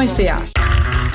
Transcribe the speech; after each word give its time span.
conhecer. 0.00 0.59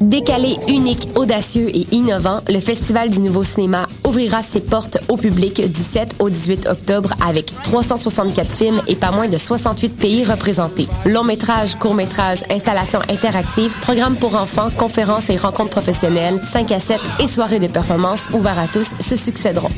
Décalé, 0.00 0.56
unique, 0.68 1.08
audacieux 1.14 1.70
et 1.74 1.86
innovant, 1.90 2.40
le 2.48 2.60
Festival 2.60 3.08
du 3.08 3.20
Nouveau 3.22 3.42
Cinéma 3.42 3.86
ouvrira 4.06 4.42
ses 4.42 4.60
portes 4.60 4.98
au 5.08 5.16
public 5.16 5.66
du 5.72 5.80
7 5.80 6.16
au 6.18 6.28
18 6.28 6.66
octobre 6.66 7.14
avec 7.26 7.46
364 7.62 8.50
films 8.50 8.82
et 8.88 8.94
pas 8.94 9.10
moins 9.10 9.28
de 9.28 9.38
68 9.38 9.88
pays 9.96 10.24
représentés. 10.24 10.86
Long 11.06 11.24
métrage, 11.24 11.76
court 11.76 11.94
métrage, 11.94 12.42
installations 12.50 13.00
interactives, 13.08 13.74
programmes 13.80 14.16
pour 14.16 14.34
enfants, 14.34 14.68
conférences 14.76 15.30
et 15.30 15.36
rencontres 15.36 15.70
professionnelles, 15.70 16.40
5 16.44 16.72
à 16.72 16.78
7 16.78 17.00
et 17.20 17.26
soirées 17.26 17.58
de 17.58 17.66
performance 17.66 18.28
ouvertes 18.34 18.58
à 18.58 18.68
tous 18.68 18.90
se 19.00 19.16
succéderont. 19.16 19.70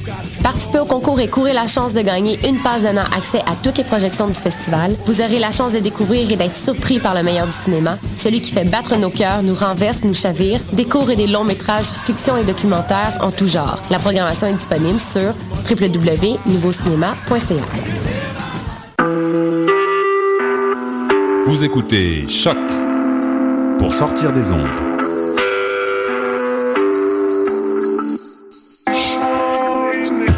Participez 0.42 0.80
au 0.80 0.84
concours 0.84 1.20
et 1.20 1.28
courez 1.28 1.52
la 1.52 1.68
chance 1.68 1.94
de 1.94 2.00
gagner 2.00 2.40
une 2.46 2.58
passe 2.58 2.82
donnant 2.82 3.06
accès 3.16 3.40
à 3.40 3.54
toutes 3.62 3.78
les 3.78 3.84
projections 3.84 4.26
du 4.26 4.34
festival. 4.34 4.96
Vous 5.06 5.20
aurez 5.20 5.38
la 5.38 5.52
chance 5.52 5.74
de 5.74 5.78
découvrir 5.78 6.30
et 6.30 6.36
d'être 6.36 6.56
surpris 6.56 6.98
par 6.98 7.14
le 7.14 7.22
meilleur 7.22 7.46
du 7.46 7.52
cinéma, 7.52 7.96
celui 8.16 8.40
qui 8.40 8.50
fait 8.50 8.64
battre 8.64 8.96
nos 8.96 9.10
cœurs, 9.10 9.44
nous 9.44 9.54
renverse, 9.54 10.02
des 10.72 10.84
courts 10.84 11.10
et 11.10 11.16
des 11.16 11.26
longs 11.26 11.44
métrages 11.44 11.92
fiction 12.04 12.36
et 12.36 12.44
documentaires 12.44 13.18
en 13.20 13.30
tout 13.30 13.46
genre. 13.46 13.78
La 13.90 13.98
programmation 13.98 14.46
est 14.48 14.54
disponible 14.54 14.98
sur 14.98 15.34
www.nouveaucinéma.ca. 15.68 17.54
Vous 21.46 21.64
écoutez 21.64 22.26
Choc 22.28 22.56
pour 23.78 23.92
sortir 23.92 24.32
des 24.32 24.52
ondes. 24.52 24.66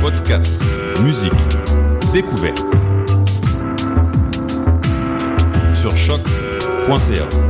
Podcast, 0.00 0.62
musique, 1.02 1.32
découverte. 2.12 2.64
Sur 5.74 5.96
choc.ca. 5.96 7.49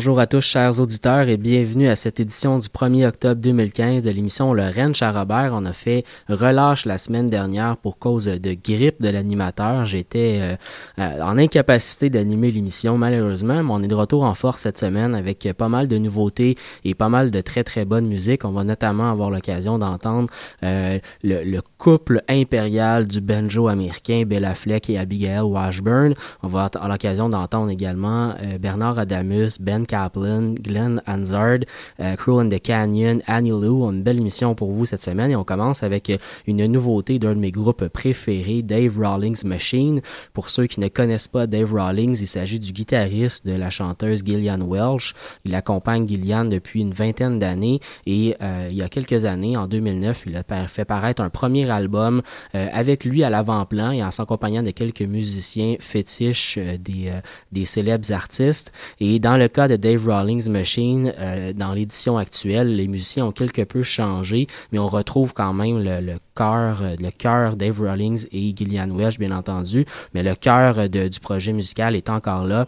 Bonjour 0.00 0.18
à 0.18 0.26
tous, 0.26 0.40
chers 0.40 0.80
auditeurs, 0.80 1.28
et 1.28 1.36
bienvenue 1.36 1.86
à 1.86 1.94
cette 1.94 2.20
édition 2.20 2.56
du 2.56 2.68
1er 2.68 3.06
octobre 3.06 3.38
2015 3.38 4.02
de 4.02 4.08
l'émission 4.08 4.54
Le 4.54 4.62
Rennes 4.62 4.94
Charrobert. 4.94 5.50
On 5.52 5.66
a 5.66 5.74
fait 5.74 6.06
relâche 6.26 6.86
la 6.86 6.96
semaine 6.96 7.26
dernière 7.26 7.76
pour 7.76 7.98
cause 7.98 8.24
de 8.24 8.54
grippe 8.54 9.02
de 9.02 9.10
l'animateur. 9.10 9.84
J'étais 9.84 10.38
euh, 10.40 10.56
euh, 11.00 11.20
en 11.20 11.36
incapacité 11.36 12.08
d'animer 12.08 12.50
l'émission, 12.50 12.96
malheureusement, 12.96 13.62
mais 13.62 13.70
on 13.70 13.82
est 13.82 13.88
de 13.88 13.94
retour 13.94 14.24
en 14.24 14.32
force 14.32 14.62
cette 14.62 14.78
semaine 14.78 15.14
avec 15.14 15.46
pas 15.52 15.68
mal 15.68 15.86
de 15.86 15.98
nouveautés 15.98 16.56
et 16.86 16.94
pas 16.94 17.10
mal 17.10 17.30
de 17.30 17.42
très 17.42 17.62
très 17.62 17.84
bonne 17.84 18.06
musique. 18.06 18.46
On 18.46 18.52
va 18.52 18.64
notamment 18.64 19.10
avoir 19.10 19.28
l'occasion 19.28 19.78
d'entendre 19.78 20.30
euh, 20.62 20.98
le, 21.22 21.44
le, 21.44 21.60
couple 21.76 22.22
impérial 22.26 23.06
du 23.06 23.20
banjo 23.20 23.68
américain 23.68 24.22
Bella 24.26 24.54
Fleck 24.54 24.88
et 24.88 24.96
Abigail 24.96 25.40
Washburn. 25.40 26.14
On 26.42 26.48
va 26.48 26.70
avoir 26.72 26.88
l'occasion 26.88 27.28
d'entendre 27.28 27.68
également 27.68 28.34
Bernard 28.58 28.98
Adamus, 28.98 29.58
Ben 29.60 29.84
Kaplan, 29.90 30.54
Glenn 30.54 31.02
Hansard, 31.06 31.60
euh, 31.98 32.14
in 32.28 32.48
the 32.48 32.62
Canyon, 32.62 33.22
Annie 33.26 33.50
Lou. 33.50 33.84
Une 33.90 34.02
belle 34.02 34.20
émission 34.20 34.54
pour 34.54 34.70
vous 34.70 34.84
cette 34.84 35.02
semaine 35.02 35.32
et 35.32 35.36
on 35.36 35.42
commence 35.42 35.82
avec 35.82 36.12
une 36.46 36.64
nouveauté 36.66 37.18
d'un 37.18 37.34
de 37.34 37.40
mes 37.40 37.50
groupes 37.50 37.88
préférés, 37.88 38.62
Dave 38.62 38.98
Rawlings 39.00 39.44
Machine. 39.44 40.00
Pour 40.32 40.48
ceux 40.48 40.66
qui 40.66 40.78
ne 40.78 40.86
connaissent 40.86 41.28
pas 41.28 41.48
Dave 41.48 41.74
Rawlings, 41.74 42.20
il 42.20 42.28
s'agit 42.28 42.60
du 42.60 42.72
guitariste 42.72 43.46
de 43.46 43.52
la 43.52 43.70
chanteuse 43.70 44.22
Gillian 44.24 44.60
Welsh. 44.60 45.14
Il 45.44 45.54
accompagne 45.56 46.06
Gillian 46.06 46.44
depuis 46.44 46.82
une 46.82 46.92
vingtaine 46.92 47.40
d'années 47.40 47.80
et 48.06 48.36
euh, 48.40 48.68
il 48.70 48.76
y 48.76 48.82
a 48.82 48.88
quelques 48.88 49.24
années, 49.24 49.56
en 49.56 49.66
2009, 49.66 50.24
il 50.26 50.36
a 50.36 50.44
fait 50.68 50.84
paraître 50.84 51.22
un 51.22 51.30
premier 51.30 51.68
album 51.68 52.22
euh, 52.54 52.68
avec 52.72 53.04
lui 53.04 53.24
à 53.24 53.30
l'avant-plan 53.30 53.90
et 53.90 54.02
en 54.02 54.10
s'accompagnant 54.10 54.62
de 54.62 54.70
quelques 54.70 55.02
musiciens 55.02 55.76
fétiches 55.80 56.58
euh, 56.58 56.76
des, 56.78 57.08
euh, 57.08 57.20
des 57.52 57.64
célèbres 57.64 58.12
artistes. 58.12 58.72
Et 59.00 59.18
dans 59.18 59.36
le 59.36 59.48
cas 59.48 59.68
de 59.68 59.76
Dave 59.80 60.06
Rawlings 60.06 60.48
Machine, 60.48 61.12
euh, 61.18 61.52
dans 61.52 61.72
l'édition 61.72 62.18
actuelle, 62.18 62.76
les 62.76 62.86
musiciens 62.86 63.26
ont 63.26 63.32
quelque 63.32 63.62
peu 63.62 63.82
changé, 63.82 64.46
mais 64.70 64.78
on 64.78 64.88
retrouve 64.88 65.34
quand 65.34 65.52
même 65.52 65.78
le, 65.78 66.00
le 66.00 66.18
cœur, 66.36 66.82
le 66.98 67.10
cœur 67.10 67.56
Dave 67.56 67.80
Rawlings 67.80 68.26
et 68.30 68.54
Gillian 68.54 68.90
Welsh, 68.90 69.18
bien 69.18 69.36
entendu, 69.36 69.86
mais 70.14 70.22
le 70.22 70.34
cœur 70.34 70.88
du 70.88 71.20
projet 71.20 71.52
musical 71.52 71.96
est 71.96 72.08
encore 72.08 72.44
là. 72.44 72.66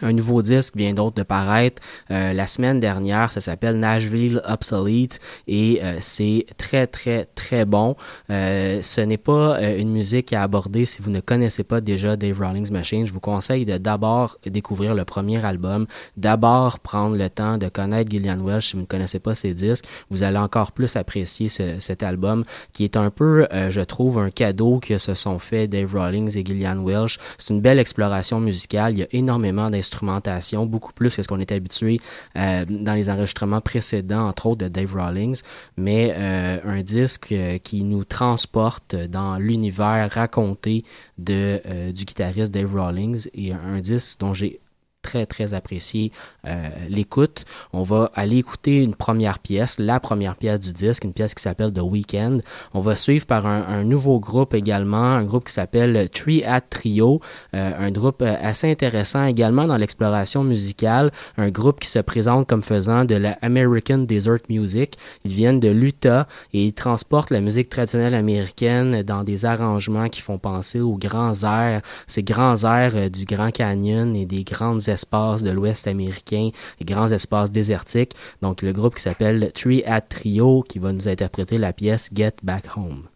Un 0.00 0.14
nouveau 0.14 0.40
disque 0.40 0.74
vient 0.76 0.94
d'autre 0.94 1.16
de 1.16 1.22
paraître 1.22 1.82
euh, 2.10 2.32
la 2.32 2.46
semaine 2.46 2.80
dernière, 2.80 3.30
ça 3.30 3.40
s'appelle 3.40 3.78
Nashville 3.78 4.40
Obsolete 4.48 5.20
et 5.46 5.80
euh, 5.82 5.96
c'est 6.00 6.46
très 6.56 6.86
très 6.86 7.26
très 7.34 7.66
bon. 7.66 7.94
Euh, 8.30 8.80
ce 8.80 9.02
n'est 9.02 9.18
pas 9.18 9.60
une 9.60 9.90
musique 9.90 10.32
à 10.32 10.42
aborder 10.42 10.86
si 10.86 11.02
vous 11.02 11.10
ne 11.10 11.20
connaissez 11.20 11.62
pas 11.62 11.80
déjà 11.82 12.16
Dave 12.16 12.40
Rawlings 12.40 12.72
Machine. 12.72 13.06
Je 13.06 13.12
vous 13.12 13.20
conseille 13.20 13.66
de 13.66 13.76
d'abord 13.76 14.38
découvrir 14.46 14.94
le 14.94 15.04
premier 15.04 15.44
album, 15.44 15.86
d'abord 16.16 16.78
prendre 16.78 17.16
le 17.16 17.28
temps 17.28 17.58
de 17.58 17.68
connaître 17.68 18.10
Gillian 18.10 18.38
Welsh 18.38 18.68
si 18.68 18.76
vous 18.76 18.82
ne 18.82 18.86
connaissez 18.86 19.18
pas 19.18 19.34
ses 19.34 19.52
disques. 19.52 19.84
Vous 20.10 20.22
allez 20.22 20.38
encore 20.38 20.72
plus 20.72 20.96
apprécier 20.96 21.48
ce, 21.48 21.78
cet 21.80 22.02
album 22.02 22.44
qui 22.72 22.84
est 22.84 22.96
un 22.96 23.10
peu, 23.10 23.46
je 23.68 23.80
trouve, 23.82 24.18
un 24.18 24.30
cadeau 24.30 24.80
que 24.80 24.96
se 24.96 25.12
sont 25.14 25.38
fait 25.38 25.68
Dave 25.68 25.94
Rawlings 25.94 26.38
et 26.38 26.44
Gillian 26.44 26.82
Welsh. 26.82 27.18
C'est 27.36 27.52
une 27.52 27.60
belle 27.60 27.78
exploration 27.78 28.40
musicale. 28.40 28.92
Il 28.92 28.98
y 29.00 29.02
a 29.02 29.08
énormément 29.12 29.68
instrumentation, 29.82 30.64
beaucoup 30.66 30.92
plus 30.92 31.14
que 31.16 31.22
ce 31.22 31.28
qu'on 31.28 31.40
était 31.40 31.56
habitué 31.56 32.00
euh, 32.36 32.64
dans 32.68 32.94
les 32.94 33.10
enregistrements 33.10 33.60
précédents, 33.60 34.28
entre 34.28 34.46
autres 34.46 34.64
de 34.64 34.68
Dave 34.68 34.94
Rawlings, 34.94 35.42
mais 35.76 36.14
euh, 36.16 36.58
un 36.64 36.82
disque 36.82 37.32
euh, 37.32 37.58
qui 37.58 37.82
nous 37.82 38.04
transporte 38.04 38.94
dans 38.94 39.36
l'univers 39.36 40.10
raconté 40.10 40.84
du 41.18 42.04
guitariste 42.04 42.52
Dave 42.52 42.74
Rawlings. 42.74 43.28
Et 43.34 43.52
un 43.52 43.80
disque 43.80 44.20
dont 44.20 44.34
j'ai 44.34 44.60
très, 45.02 45.26
très 45.26 45.54
apprécié 45.54 46.12
euh, 46.46 46.68
l'écoute. 46.88 47.44
On 47.72 47.82
va 47.82 48.10
aller 48.14 48.38
écouter 48.38 48.82
une 48.82 48.94
première 48.94 49.38
pièce, 49.38 49.76
la 49.78 50.00
première 50.00 50.36
pièce 50.36 50.60
du 50.60 50.72
disque, 50.72 51.04
une 51.04 51.12
pièce 51.12 51.34
qui 51.34 51.42
s'appelle 51.42 51.72
The 51.72 51.82
Weekend. 51.82 52.42
On 52.74 52.80
va 52.80 52.94
suivre 52.94 53.26
par 53.26 53.46
un, 53.46 53.62
un 53.66 53.84
nouveau 53.84 54.20
groupe 54.20 54.54
également, 54.54 54.96
un 54.96 55.24
groupe 55.24 55.44
qui 55.44 55.52
s'appelle 55.52 56.08
Tree 56.10 56.44
at 56.44 56.62
Trio, 56.62 57.20
euh, 57.54 57.72
un 57.78 57.90
groupe 57.90 58.22
euh, 58.22 58.36
assez 58.40 58.70
intéressant 58.70 59.24
également 59.24 59.66
dans 59.66 59.76
l'exploration 59.76 60.44
musicale, 60.44 61.10
un 61.36 61.50
groupe 61.50 61.80
qui 61.80 61.88
se 61.88 61.98
présente 61.98 62.48
comme 62.48 62.62
faisant 62.62 63.04
de 63.04 63.14
la 63.14 63.38
American 63.42 63.98
Desert 63.98 64.38
Music. 64.48 64.96
Ils 65.24 65.32
viennent 65.32 65.60
de 65.60 65.68
l'Utah 65.68 66.26
et 66.52 66.66
ils 66.66 66.72
transportent 66.72 67.30
la 67.30 67.40
musique 67.40 67.68
traditionnelle 67.68 68.14
américaine 68.14 69.02
dans 69.02 69.24
des 69.24 69.44
arrangements 69.44 70.08
qui 70.08 70.20
font 70.20 70.38
penser 70.38 70.80
aux 70.80 70.96
grands 70.96 71.42
airs, 71.42 71.82
ces 72.06 72.22
grands 72.22 72.62
airs 72.64 72.96
euh, 72.96 73.08
du 73.08 73.24
Grand 73.24 73.50
Canyon 73.50 74.14
et 74.16 74.26
des 74.26 74.44
grandes 74.44 74.88
espaces 74.92 75.42
de 75.42 75.50
l'Ouest 75.50 75.88
américain, 75.88 76.50
les 76.78 76.86
grands 76.86 77.10
espaces 77.10 77.50
désertiques. 77.50 78.14
Donc 78.40 78.62
le 78.62 78.72
groupe 78.72 78.94
qui 78.94 79.02
s'appelle 79.02 79.50
Tree 79.52 79.82
at 79.84 80.02
Trio 80.02 80.62
qui 80.68 80.78
va 80.78 80.92
nous 80.92 81.08
interpréter 81.08 81.58
la 81.58 81.72
pièce 81.72 82.10
Get 82.14 82.36
Back 82.42 82.76
Home. 82.76 83.08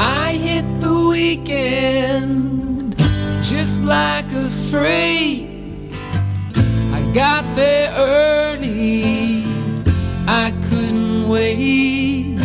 I 0.00 0.36
hit 0.36 0.64
the 0.80 1.08
weekend 1.08 2.94
just 3.42 3.84
like 3.84 4.30
a 4.32 4.48
freight. 4.70 5.48
I 6.92 7.00
got 7.12 7.44
there 7.54 7.92
early, 7.96 9.44
I 10.26 10.52
couldn't 10.68 11.28
wait. 11.28 12.38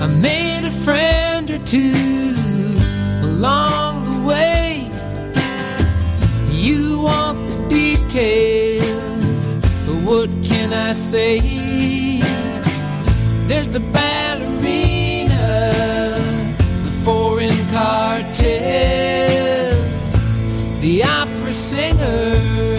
I 0.00 0.06
made 0.20 0.64
a 0.66 0.70
friend 0.70 1.50
or 1.50 1.58
two 1.64 1.92
along 3.22 4.04
the 4.04 4.28
way. 4.28 4.65
You 6.96 7.02
want 7.02 7.46
the 7.46 7.68
details, 7.68 9.54
but 9.84 9.96
what 10.08 10.30
can 10.42 10.72
I 10.72 10.92
say? 10.92 11.40
There's 13.48 13.68
the 13.68 13.80
ballerina, 13.80 15.36
the 16.86 16.92
foreign 17.04 17.58
cartel, 17.70 19.76
the 20.80 21.04
opera 21.04 21.52
singer, 21.52 22.76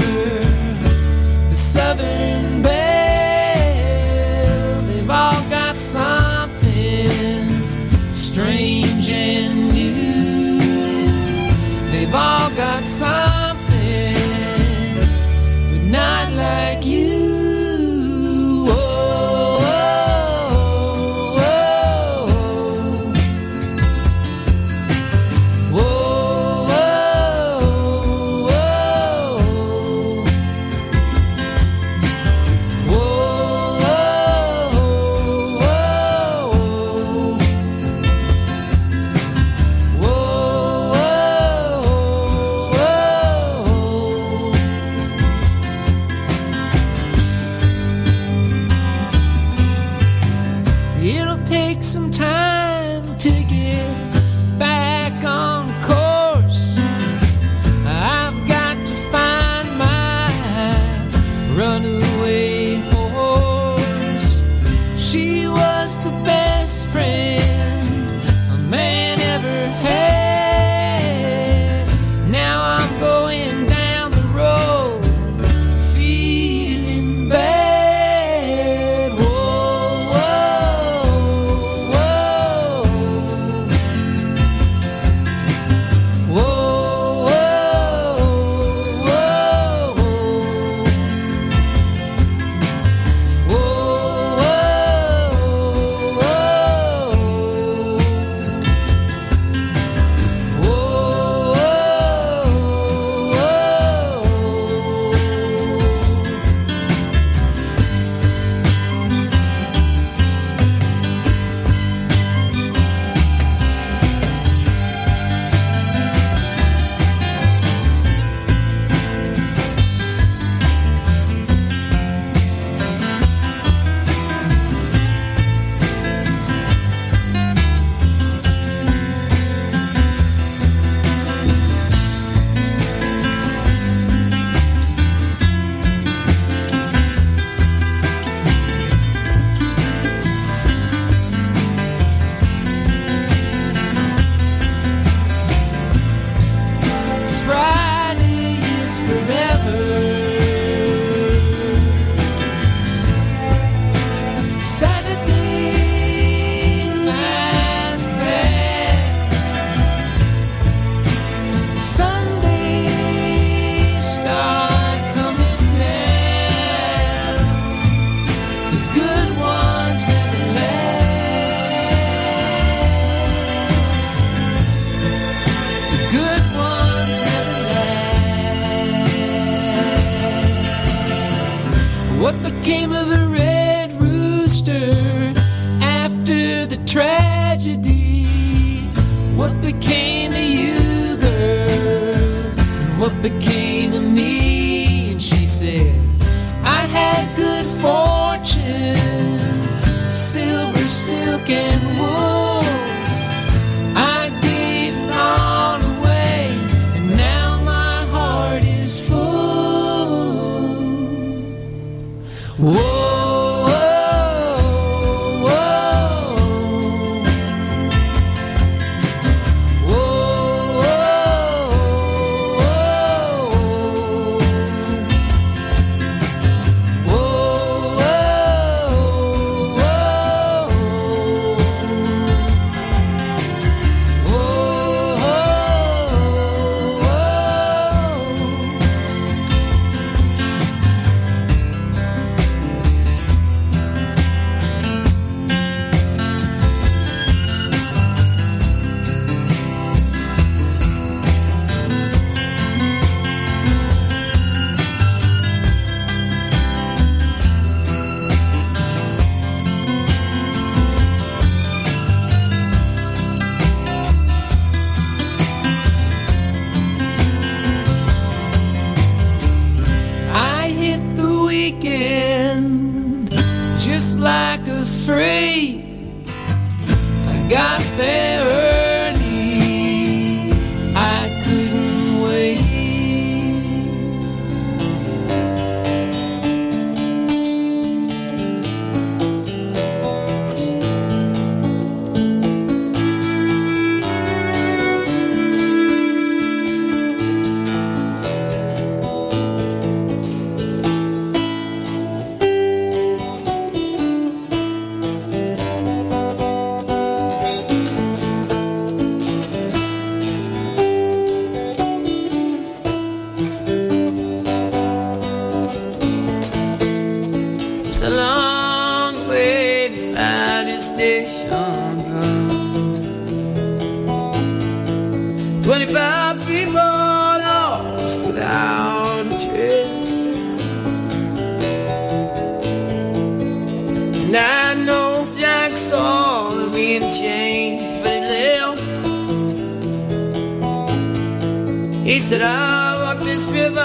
I 342.09 342.99
walked 343.03 343.19
this 343.25 343.43
river 343.47 343.75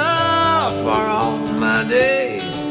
for 0.84 0.90
all 0.90 1.38
my 1.58 1.84
days. 1.88 2.68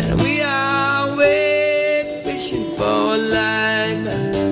And 0.00 0.22
we 0.22 0.40
are 0.40 1.14
waiting, 1.14 2.24
wishing 2.24 2.64
for 2.78 2.84
a 2.84 3.18
light. 3.18 4.00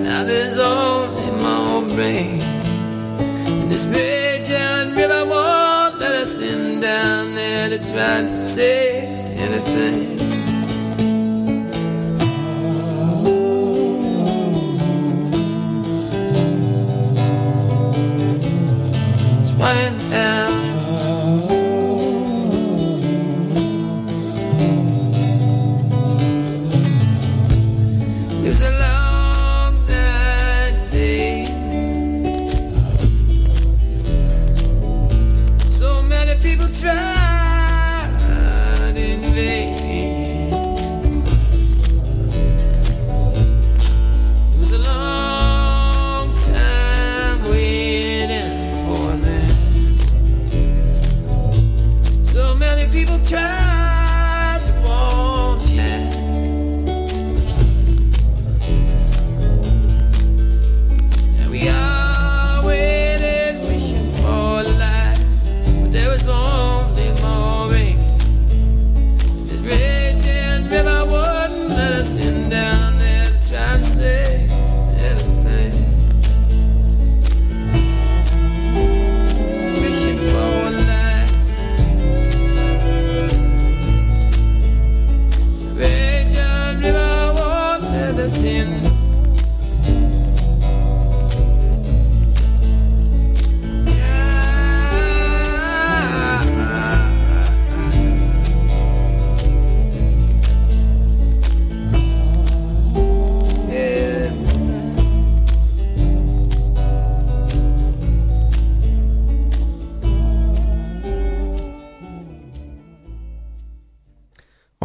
Now 0.05 0.25
there's 0.25 0.59
only 0.59 1.31
more 1.43 1.85
rain. 1.97 2.43
And 2.43 3.73
this 3.73 3.87
raging 3.87 4.95
river 4.95 5.25
won't 5.25 5.99
let 6.01 6.13
us 6.13 6.39
in 6.39 6.81
down 6.81 7.35
there 7.35 7.71
to 7.71 7.79
try 7.79 8.21
to 8.21 8.45
say 8.45 9.07
anything. 9.39 10.12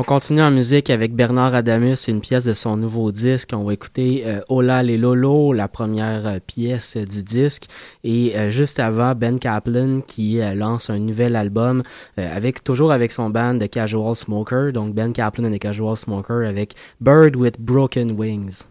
Continue 0.07 0.41
en 0.41 0.51
musique 0.51 0.89
avec 0.89 1.13
Bernard 1.13 1.53
Adamus, 1.53 2.07
une 2.07 2.21
pièce 2.21 2.45
de 2.45 2.53
son 2.53 2.77
nouveau 2.77 3.11
disque. 3.11 3.49
On 3.53 3.65
va 3.65 3.73
écouter 3.73 4.23
euh, 4.25 4.81
les 4.81 4.97
Lolo, 4.97 5.51
la 5.51 5.67
première 5.67 6.25
euh, 6.25 6.39
pièce 6.39 6.95
euh, 6.95 7.05
du 7.05 7.23
disque. 7.23 7.65
Et 8.05 8.37
euh, 8.37 8.49
juste 8.49 8.79
avant, 8.79 9.15
Ben 9.15 9.37
Kaplan 9.37 9.99
qui 10.07 10.39
lance 10.55 10.89
un 10.89 10.99
nouvel 10.99 11.35
album 11.35 11.83
avec 12.15 12.63
toujours 12.63 12.93
avec 12.93 13.11
son 13.11 13.29
band 13.29 13.57
The 13.59 13.69
Casual 13.69 14.15
Smoker. 14.15 14.71
Donc 14.71 14.95
Ben 14.95 15.11
Kaplan 15.11 15.51
et 15.51 15.59
The 15.59 15.61
Casual 15.61 15.97
Smoker 15.97 16.47
avec 16.47 16.73
Bird 17.01 17.35
with 17.35 17.59
Broken 17.59 18.11
Wings. 18.11 18.63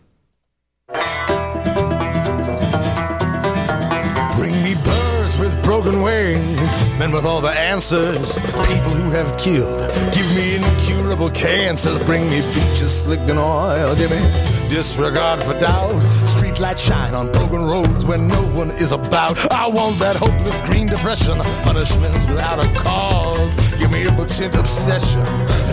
Broken 5.66 6.00
wings, 6.00 6.84
men 6.96 7.10
with 7.10 7.24
all 7.24 7.40
the 7.40 7.50
answers, 7.50 8.38
people 8.70 8.94
who 8.94 9.10
have 9.10 9.36
killed. 9.36 9.90
Give 10.14 10.28
me 10.36 10.54
incurable 10.54 11.28
cancers, 11.30 11.98
bring 12.04 12.22
me 12.30 12.40
beaches 12.54 13.02
slicked 13.02 13.28
in 13.28 13.36
oil. 13.36 13.96
Give 13.96 14.08
me 14.08 14.22
disregard 14.68 15.42
for 15.42 15.58
doubt, 15.58 16.00
streetlight 16.22 16.78
shine 16.78 17.14
on 17.14 17.32
broken 17.32 17.62
roads 17.64 18.06
where 18.06 18.16
no 18.16 18.40
one 18.54 18.70
is 18.70 18.92
about. 18.92 19.36
I 19.52 19.66
want 19.66 19.98
that 19.98 20.14
hopeless 20.14 20.60
green 20.60 20.86
depression, 20.86 21.36
punishments 21.64 22.24
without 22.28 22.60
a 22.60 22.68
cause. 22.78 23.56
Give 23.74 23.90
me 23.90 24.06
impotent 24.06 24.54
obsession, 24.54 25.26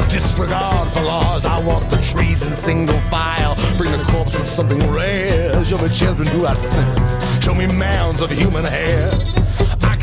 disregard 0.09 0.87
for 0.87 1.01
laws. 1.01 1.45
I 1.45 1.59
want 1.63 1.87
the 1.91 1.97
trees 1.97 2.41
in 2.41 2.53
single 2.55 2.99
file, 3.13 3.55
bring 3.77 3.91
the 3.91 4.03
corpse 4.09 4.39
of 4.39 4.47
something 4.47 4.81
rare. 4.91 5.63
Show 5.63 5.77
me 5.77 5.89
children 5.89 6.27
who 6.29 6.45
are 6.47 6.55
sinners, 6.55 7.43
show 7.43 7.53
me 7.53 7.67
mounds 7.67 8.21
of 8.21 8.31
human 8.31 8.65
hair. 8.65 9.11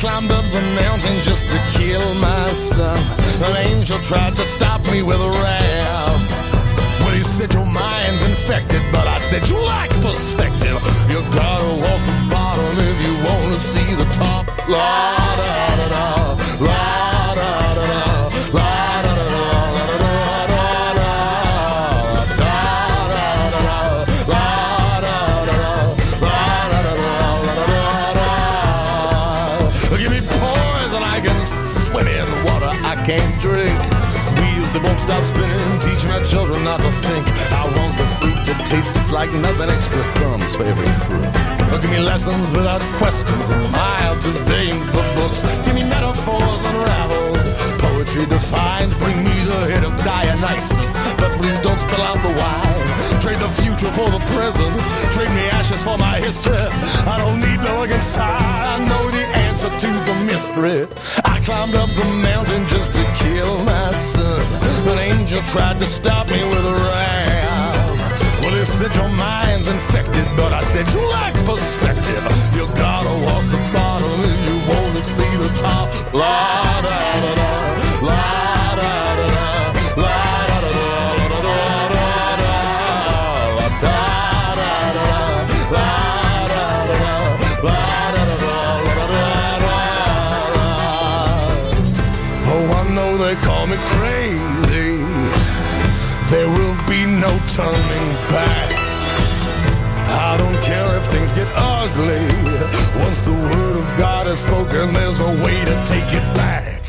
Climbed 0.00 0.30
up 0.30 0.44
the 0.46 0.62
mountain 0.80 1.20
just 1.20 1.50
to 1.50 1.58
kill 1.76 2.14
my 2.14 2.46
son. 2.52 2.96
An 3.44 3.54
angel 3.68 3.98
tried 3.98 4.34
to 4.36 4.44
stop 4.46 4.80
me 4.90 5.02
with 5.02 5.20
a 5.20 5.28
ram. 5.28 6.20
Well, 7.00 7.12
he 7.12 7.20
said 7.20 7.52
your 7.52 7.66
mind's 7.66 8.24
infected, 8.24 8.80
but 8.92 9.06
I 9.06 9.18
said 9.18 9.46
you 9.46 9.58
lack 9.60 9.90
perspective. 10.00 10.80
You 11.12 11.20
gotta 11.36 11.76
walk 11.84 12.00
the 12.08 12.16
bottom 12.32 12.78
if 12.78 12.96
you 13.04 13.12
wanna 13.28 13.58
see 13.58 13.94
the 13.94 14.08
top. 14.16 14.48
La 14.70 15.36
da 15.36 15.76
da 15.76 15.88
da, 15.88 16.29
stop 35.00 35.24
spinning, 35.24 35.80
teach 35.80 36.04
my 36.04 36.20
children 36.28 36.62
not 36.62 36.80
to 36.84 36.92
think. 37.08 37.24
I 37.56 37.64
want 37.72 37.96
the 37.96 38.06
fruit 38.20 38.40
that 38.44 38.60
tastes 38.68 39.10
like 39.10 39.32
nothing 39.32 39.70
extra 39.72 40.02
thumbs 40.20 40.54
for 40.56 40.64
every 40.68 40.92
crook. 41.00 41.32
Give 41.80 41.90
me 41.90 42.00
lessons 42.04 42.52
without 42.52 42.82
questions, 43.00 43.48
mild 43.72 44.20
disdain 44.20 44.76
for 44.92 45.04
books. 45.16 45.40
Give 45.64 45.74
me 45.74 45.84
metaphors 45.88 46.60
unraveled, 46.68 47.40
poetry 47.80 48.26
defined. 48.26 48.92
Bring 49.00 49.24
me 49.24 49.32
the 49.48 49.60
head 49.72 49.84
of 49.88 49.96
Dionysus. 50.04 50.92
But 51.16 51.32
please 51.40 51.58
don't 51.64 51.80
spill 51.80 52.04
out 52.04 52.20
the 52.20 52.34
wine. 52.36 52.88
Trade 53.24 53.40
the 53.40 53.48
future 53.48 53.90
for 53.96 54.12
the 54.12 54.20
present. 54.36 54.76
Trade 55.14 55.32
me 55.32 55.48
ashes 55.56 55.82
for 55.82 55.96
my 55.96 56.20
history. 56.20 56.68
I 57.08 57.16
don't 57.16 57.40
need 57.40 57.60
look 57.64 57.88
inside. 57.88 58.28
I 58.28 58.76
know 58.84 59.04
the 59.16 59.19
answer 59.50 59.70
to 59.84 59.90
the 60.08 60.16
mystery. 60.30 60.86
I 61.24 61.36
climbed 61.42 61.74
up 61.74 61.90
the 61.90 62.06
mountain 62.22 62.62
just 62.68 62.94
to 62.94 63.02
kill 63.22 63.52
my 63.64 63.90
son. 63.90 64.40
An 64.90 64.98
angel 65.10 65.42
tried 65.42 65.78
to 65.80 65.86
stop 65.86 66.28
me 66.28 66.40
with 66.52 66.64
a 66.74 66.76
ram. 66.90 67.98
Well, 68.40 68.54
he 68.54 68.64
said 68.64 68.94
your 68.94 69.10
mind's 69.26 69.66
infected, 69.66 70.26
but 70.36 70.52
I 70.52 70.62
said 70.62 70.86
you 70.94 71.02
lack 71.10 71.34
perspective. 71.44 72.22
You 72.56 72.64
gotta 72.86 73.14
walk 73.26 73.44
the 73.56 73.62
bottom 73.74 74.18
and 74.30 74.40
you 74.48 74.56
won't 74.70 75.04
see 75.16 75.32
the 75.44 75.50
top. 75.58 75.88
La 76.14 76.80
da 76.86 76.98
da 77.24 77.32
da, 77.40 77.50
la 78.08 78.22
da 78.80 78.92
da 79.18 79.26
da, 79.34 80.02
la 80.04 80.39
There 96.30 96.48
will 96.48 96.76
be 96.86 97.06
no 97.06 97.32
turning 97.48 98.08
back. 98.30 98.70
I 100.06 100.36
don't 100.38 100.62
care 100.62 100.96
if 100.96 101.06
things 101.06 101.32
get 101.32 101.48
ugly. 101.56 102.22
Once 103.02 103.24
the 103.24 103.32
word 103.32 103.76
of 103.76 103.98
God 103.98 104.28
is 104.28 104.38
spoken, 104.38 104.94
there's 104.94 105.18
a 105.18 105.44
way 105.44 105.58
to 105.64 105.84
take 105.84 106.12
it 106.12 106.34
back. 106.36 106.79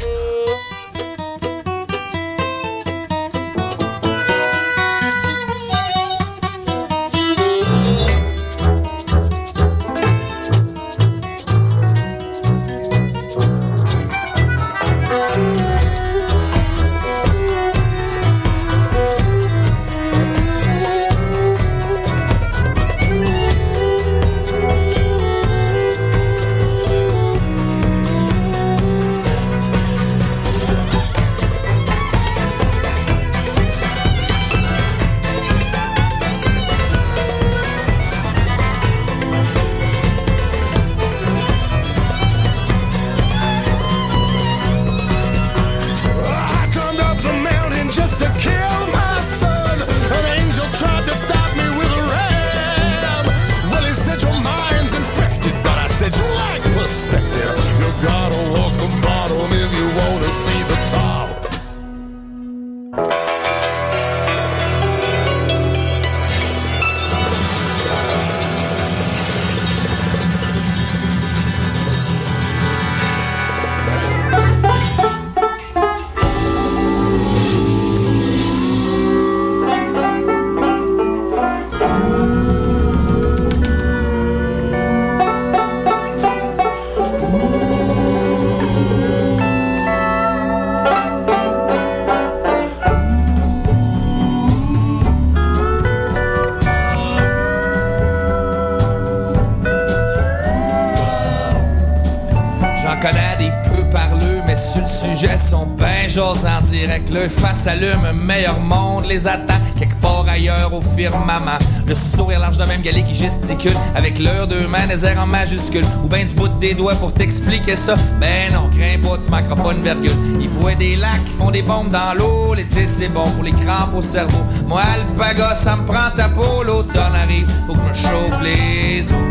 Le 107.11 107.27
face 107.27 107.67
un 107.67 108.13
meilleur 108.13 108.59
monde 108.61 109.05
les 109.05 109.27
attend 109.27 109.53
quelque 109.77 109.99
part 109.99 110.25
ailleurs 110.29 110.73
au 110.73 110.81
firmament. 110.95 111.57
Le 111.85 111.93
sourire 111.93 112.39
large 112.39 112.57
de 112.57 112.63
même 112.63 112.81
galet 112.81 113.03
qui 113.03 113.13
gesticule 113.13 113.73
avec 113.95 114.17
leurs 114.17 114.47
deux 114.47 114.65
mains 114.67 114.87
des 114.87 115.03
airs 115.05 115.19
en 115.19 115.27
majuscule. 115.27 115.83
Ou 116.05 116.07
ben 116.07 116.25
du 116.25 116.33
bout 116.33 116.47
des 116.59 116.73
doigts 116.73 116.95
pour 116.95 117.13
t'expliquer 117.13 117.75
ça. 117.75 117.95
Ben 118.21 118.53
non, 118.53 118.69
crains 118.69 118.97
pas, 119.03 119.17
tu 119.23 119.29
manqueras 119.29 119.61
pas 119.61 119.73
une 119.73 119.83
virgule. 119.83 120.11
Ils 120.39 120.47
voient 120.47 120.75
des 120.75 120.95
lacs 120.95 121.23
qui 121.25 121.33
font 121.37 121.51
des 121.51 121.63
bombes 121.63 121.91
dans 121.91 122.17
l'eau. 122.17 122.53
L'été 122.53 122.87
c'est 122.87 123.09
bon 123.09 123.29
pour 123.31 123.43
les 123.43 123.51
crampes 123.51 123.93
au 123.93 124.01
cerveau. 124.01 124.45
Moi, 124.67 124.83
le 124.97 125.17
paga, 125.17 125.53
ça 125.53 125.75
me 125.75 125.85
prend 125.85 126.11
ta 126.15 126.29
peau. 126.29 126.63
L'automne 126.63 127.15
arrive, 127.21 127.49
faut 127.67 127.73
que 127.73 127.79
je 127.79 127.87
me 127.89 127.93
chauffe 127.93 128.41
les 128.41 129.11
os. 129.11 129.30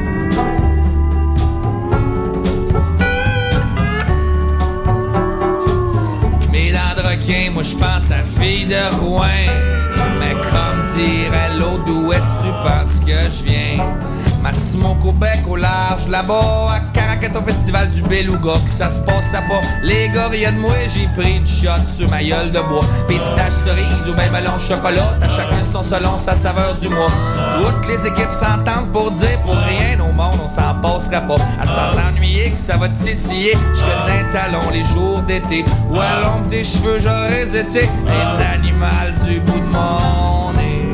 Moi 7.52 7.62
je 7.62 7.76
pense 7.76 8.10
à 8.10 8.22
fille 8.24 8.66
de 8.66 8.94
Rouen. 9.00 9.26
Mais 10.18 10.32
comme 10.32 10.82
dirait 10.94 11.54
l'autre, 11.58 11.84
d'où 11.86 12.12
est-ce 12.12 12.26
tu 12.42 12.50
penses 12.64 13.00
que 13.00 13.12
je 13.12 13.44
viens? 13.44 13.84
Massimo 14.42 14.94
Québec 14.94 15.40
au 15.48 15.56
large, 15.56 16.08
là-bas, 16.08 16.72
à 16.72 16.80
Caracat 16.94 17.38
au 17.38 17.42
festival 17.42 17.90
du 17.90 18.00
Beluga, 18.02 18.54
que 18.64 18.70
ça 18.70 18.88
se 18.88 19.00
passe 19.00 19.34
à 19.34 19.42
pas. 19.42 19.60
Les 19.82 20.08
gars, 20.08 20.28
rien 20.28 20.52
de 20.52 20.58
moi, 20.58 20.72
j'ai 20.94 21.08
pris 21.14 21.36
une 21.36 21.46
shot 21.46 21.82
sur 21.92 22.08
ma 22.08 22.22
gueule 22.22 22.50
de 22.50 22.60
bois. 22.60 22.80
Pistache, 23.06 23.52
cerise 23.52 24.08
ou 24.08 24.14
même 24.14 24.32
melon 24.32 24.58
chocolat, 24.58 25.14
à 25.20 25.28
chacun 25.28 25.62
son 25.62 25.82
selon 25.82 26.16
sa 26.16 26.34
saveur 26.34 26.74
du 26.80 26.88
mois. 26.88 27.12
Toutes 27.58 27.86
les 27.86 28.06
équipes 28.06 28.32
s'entendent 28.32 28.90
pour 28.92 29.10
dire 29.10 29.38
pour 29.42 29.54
rien 29.54 30.00
au 30.00 30.09
s'en 30.54 30.74
passera 30.80 31.20
pas. 31.20 31.36
À 31.60 31.66
s'en 31.66 32.08
ennuyer 32.08 32.50
que 32.50 32.58
ça 32.58 32.76
va 32.76 32.88
titiller, 32.88 33.54
je 33.74 33.80
d'un 33.80 34.28
talon 34.30 34.60
les 34.72 34.84
jours 34.84 35.20
d'été. 35.22 35.64
Ou 35.88 35.96
à 35.96 36.20
l'ombre 36.22 36.48
des 36.48 36.64
cheveux, 36.64 36.98
j'aurais 37.00 37.56
été 37.56 37.88
un 38.08 38.54
animal 38.54 39.14
du 39.26 39.40
bout 39.40 39.58
de 39.58 39.70
mon 39.72 40.52
nez. 40.52 40.88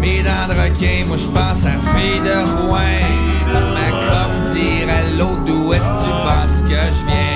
Mais 0.00 0.22
dans 0.22 0.54
le 0.54 0.60
requin, 0.60 1.04
moi 1.06 1.16
je 1.16 1.26
pense 1.26 1.64
à 1.66 1.76
fille 1.94 2.20
de 2.20 2.66
Rouen. 2.66 2.78
Mais 3.74 3.90
comme 3.90 4.54
dirait 4.54 5.10
l'autre, 5.18 5.44
d'où 5.46 5.72
est-ce 5.72 5.82
tu 5.82 6.10
penses 6.24 6.62
que 6.62 6.70
je 6.70 7.06
viens? 7.06 7.31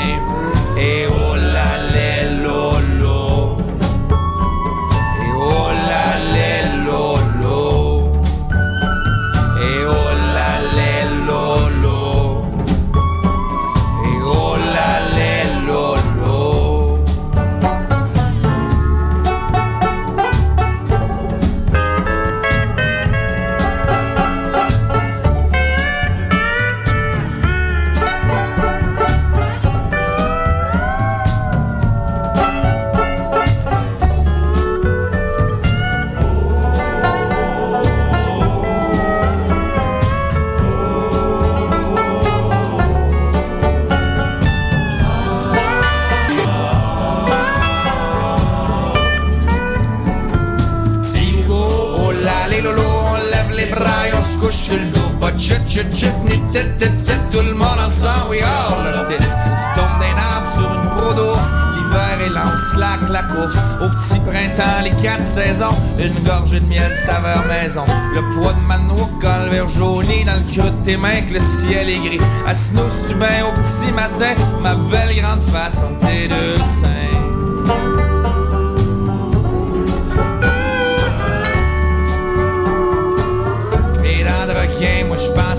Chut-chutney, 55.76 56.40
tête, 56.54 56.78
tête, 56.78 57.04
tête, 57.04 57.20
tout 57.30 57.42
le 57.46 57.52
monde 57.52 57.78
ensemble, 57.84 58.30
we 58.30 58.40
all 58.40 58.82
love 58.82 59.12
it. 59.12 59.18
Tu 59.18 59.78
tombes 59.78 60.00
d'un 60.00 60.16
arbre 60.16 60.50
sur 60.54 60.72
une 60.72 60.88
pro 60.88 61.12
d'ours, 61.12 61.52
l'hiver 61.74 62.18
est 62.24 62.30
lent, 62.30 62.56
slack 62.72 63.00
la 63.10 63.22
course. 63.24 63.56
Au 63.82 63.90
petit 63.90 64.18
printemps, 64.20 64.82
les 64.82 65.02
quatre 65.02 65.26
saisons, 65.26 65.76
une 65.98 66.18
gorgée 66.24 66.60
de 66.60 66.64
miel 66.64 66.94
saveur 66.94 67.44
maison. 67.46 67.84
Le 68.14 68.22
poids 68.34 68.54
de 68.54 68.66
ma 68.66 68.78
noix 68.78 69.06
colle 69.20 69.50
vers 69.50 69.68
jauni 69.68 70.24
dans 70.24 70.36
le 70.36 70.50
creux 70.50 70.70
de 70.70 70.82
tes 70.82 70.96
mains 70.96 71.20
que 71.28 71.34
le 71.34 71.40
ciel 71.40 71.90
est 71.90 71.98
gris. 71.98 72.20
À 72.46 72.54
snooze, 72.54 72.94
tu 73.06 73.14
bains 73.14 73.44
au 73.46 73.60
petit 73.60 73.92
matin, 73.92 74.32
ma 74.62 74.76
belle 74.76 75.14
grande 75.20 75.42
face 75.42 75.82
en 75.82 75.92
tes 76.06 76.26
deux 76.26 76.56
seins. 76.64 78.05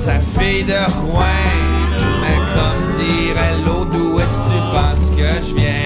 À 0.06 0.20
fille 0.20 0.64
de 0.64 0.74
Rouen. 1.02 1.24
Mais 2.22 2.38
comme 2.54 2.82
dirait 2.98 3.58
l'eau, 3.66 3.84
d'où 3.86 4.20
est-ce 4.20 4.38
que 4.38 4.50
tu 4.52 4.60
penses 4.72 5.10
que 5.10 5.30
je 5.44 5.56
viens? 5.56 5.77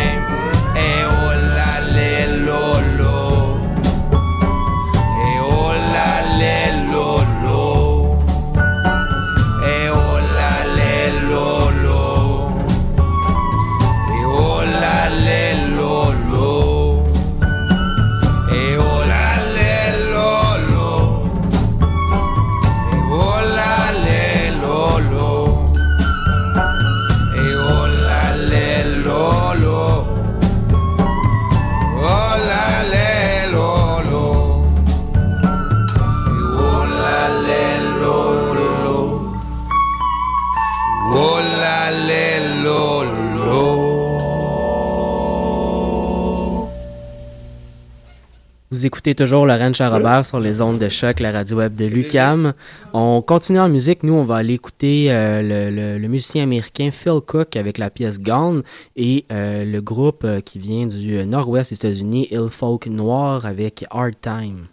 Vous 48.81 48.87
écoutez 48.87 49.13
toujours 49.13 49.45
Laurent 49.45 49.71
Charrobert 49.73 50.25
sur 50.25 50.39
les 50.39 50.59
ondes 50.59 50.79
de 50.79 50.89
choc, 50.89 51.19
la 51.19 51.31
radio 51.31 51.57
web 51.57 51.75
de 51.75 51.85
Lucam. 51.85 52.53
On 52.93 53.21
continue 53.21 53.59
en 53.59 53.69
musique. 53.69 54.01
Nous, 54.01 54.13
on 54.15 54.23
va 54.23 54.37
aller 54.37 54.55
écouter 54.55 55.11
euh, 55.11 55.43
le, 55.43 55.75
le- 55.75 55.99
le 55.99 56.07
musicien 56.07 56.41
américain 56.41 56.89
Phil 56.91 57.19
Cook 57.23 57.55
avec 57.55 57.77
la 57.77 57.91
pièce 57.91 58.19
Gone 58.19 58.63
et 58.95 59.25
euh, 59.31 59.63
le 59.65 59.81
groupe 59.83 60.23
euh, 60.23 60.41
qui 60.41 60.57
vient 60.57 60.87
du 60.87 61.23
nord-ouest 61.27 61.69
des 61.69 61.75
États-Unis, 61.75 62.27
Il 62.31 62.47
Folk 62.49 62.87
Noir 62.87 63.45
avec 63.45 63.85
Hard 63.91 64.15
Time. 64.19 64.65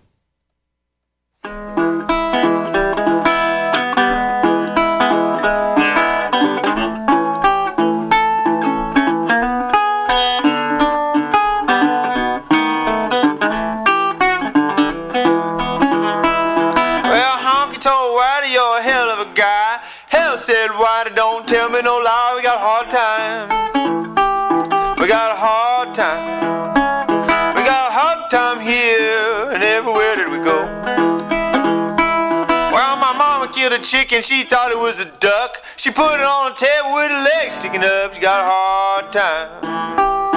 Chicken. 33.89 34.21
She 34.21 34.45
thought 34.45 34.71
it 34.71 34.79
was 34.79 35.01
a 35.01 35.07
duck. 35.07 35.63
She 35.77 35.91
put 35.91 36.13
it 36.15 36.21
on 36.21 36.53
a 36.53 36.55
table 36.55 36.93
with 36.95 37.11
her 37.11 37.25
legs 37.25 37.55
sticking 37.55 37.83
up. 37.83 38.13
She 38.13 38.21
got 38.21 38.45
a 38.45 38.49
hard 38.49 39.13
time. 39.13 40.28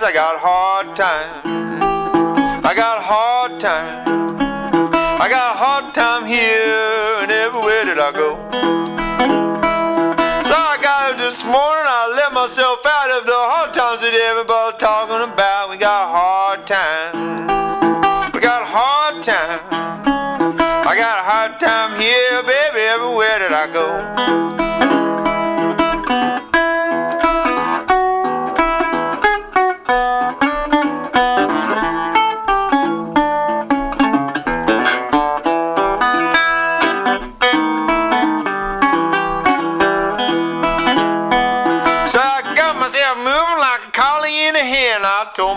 Cents. 0.00 0.02
I 0.02 0.12
got 0.12 0.40
hard 0.40 0.96
time. 0.96 2.64
I 2.64 2.74
got 2.74 3.02
hard 3.02 3.60
time. 3.60 4.40
I 5.20 5.28
got 5.28 5.56
hard 5.56 5.94
time 5.94 6.26
here 6.26 7.22
and 7.22 7.30
everywhere 7.30 7.84
that 7.84 7.98
I 7.98 8.12
go. 8.12 8.36
So 10.44 10.54
I 10.54 10.78
got 10.80 11.12
up 11.12 11.18
this 11.18 11.44
morning, 11.44 11.86
I 11.86 12.12
let 12.16 12.32
myself 12.32 12.80
out 12.84 13.10
of 13.20 13.26
the 13.26 13.36
hard 13.36 13.74
times 13.74 14.00
that 14.00 14.14
everybody's 14.14 14.78
talking 14.78 15.22
about. 15.32 15.70
We 15.70 15.76
got 15.76 16.08
hard 16.08 16.66
time. 16.66 18.32
We 18.32 18.40
got 18.40 18.64
hard 18.66 19.22
time. 19.22 19.60
I 20.90 20.96
got 20.96 21.20
a 21.20 21.24
hard 21.30 21.60
time 21.60 22.00
here, 22.00 22.42
baby, 22.42 22.80
everywhere 22.88 23.38
that 23.38 23.52
I 23.52 23.66
go. 23.72 24.59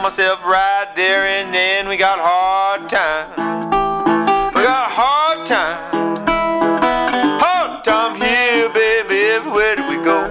Myself 0.03 0.43
right 0.43 0.91
there 0.97 1.25
and 1.25 1.53
then 1.53 1.87
we 1.87 1.95
got 1.95 2.19
hard 2.19 2.89
time. 2.89 3.29
We 4.53 4.61
got 4.61 4.91
hard 4.91 5.45
time. 5.45 6.27
Hard 7.39 7.85
time 7.85 8.15
here, 8.15 8.67
baby, 8.67 9.15
everywhere 9.31 9.77
that 9.77 9.89
we 9.89 9.95
go. 10.03 10.27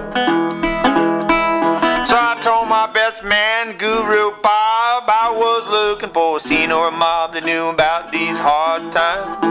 So 2.05 2.15
I 2.15 2.37
told 2.39 2.69
my 2.69 2.85
best 2.93 3.23
man, 3.23 3.75
Guru 3.77 4.39
Bob, 4.43 5.09
I 5.09 5.33
was 5.35 5.65
looking 5.67 6.11
for 6.11 6.37
a 6.37 6.39
scene 6.39 6.71
or 6.71 6.89
a 6.89 6.91
mob 6.91 7.33
that 7.33 7.43
knew 7.43 7.69
about 7.69 8.11
these 8.11 8.37
hard 8.37 8.91
times. 8.91 9.42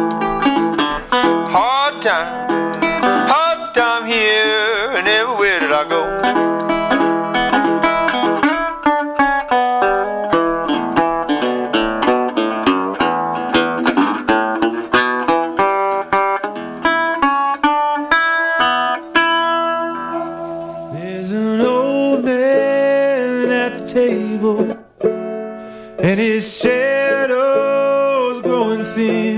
baby 29.08 29.31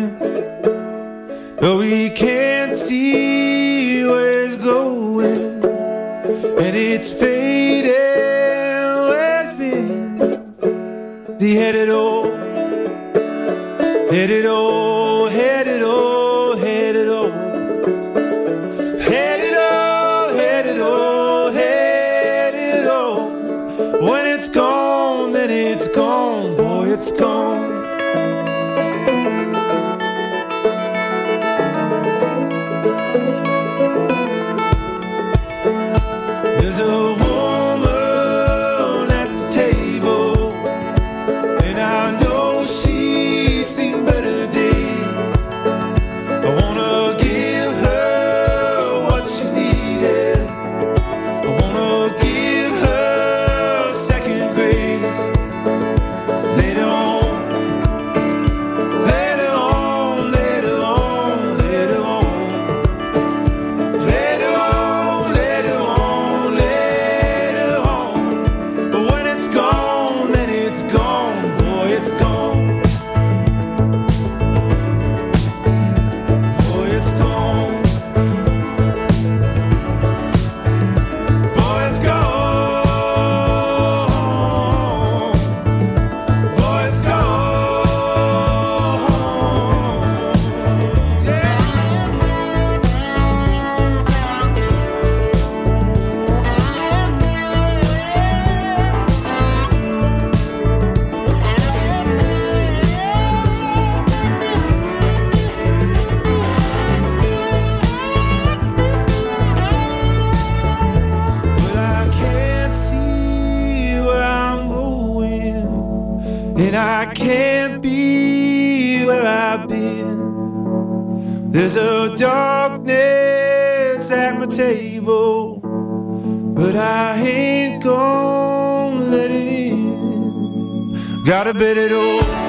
and 116.56 116.76
I 116.76 117.12
can't 117.14 117.82
be 117.82 119.04
where 119.04 119.26
I've 119.26 119.68
been. 119.68 121.50
There's 121.50 121.76
a 121.76 122.16
darkness 122.16 124.10
at 124.10 124.38
my 124.38 124.46
table, 124.46 125.60
but 125.60 126.76
I 126.76 127.20
ain't 127.20 127.82
gonna 127.82 129.00
let 129.00 129.30
it 129.30 129.46
in. 129.72 131.24
Gotta 131.24 131.54
bet 131.54 131.76
it 131.76 131.92
all. 131.92 132.43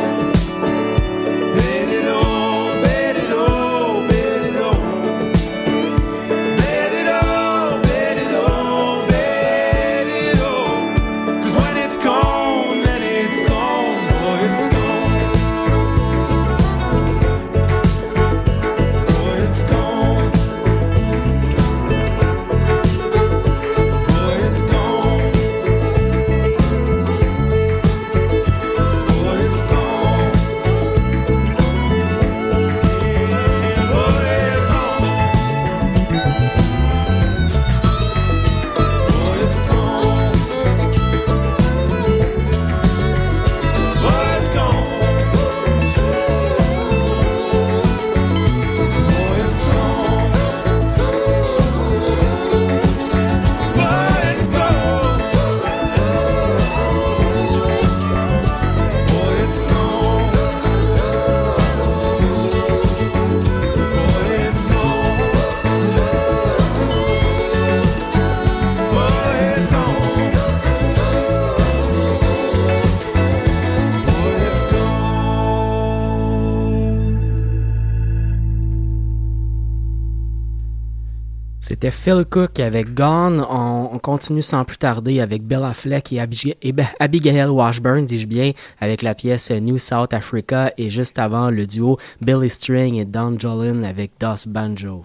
C'était 81.76 81.92
Phil 81.92 82.24
Cook 82.24 82.62
avec 82.62 82.94
Gone. 82.94 83.46
On, 83.50 84.00
continue 84.00 84.42
sans 84.42 84.64
plus 84.64 84.78
tarder 84.78 85.20
avec 85.20 85.44
Bella 85.44 85.74
Fleck 85.74 86.14
et, 86.14 86.72
ben, 86.72 86.86
Abigail 87.02 87.50
Washburn, 87.50 88.06
dis-je 88.06 88.28
bien, 88.28 88.54
avec 88.80 89.02
la 89.02 89.14
pièce 89.14 89.52
New 89.52 89.78
South 89.78 90.14
Africa 90.14 90.72
et 90.78 90.90
juste 90.90 91.20
avant 91.20 91.50
le 91.50 91.68
duo 91.68 91.98
Billy 92.22 92.48
String 92.48 92.96
et 92.96 93.04
Don 93.04 93.38
Jolin 93.38 93.84
avec 93.84 94.12
Das 94.22 94.48
Banjo. 94.48 95.04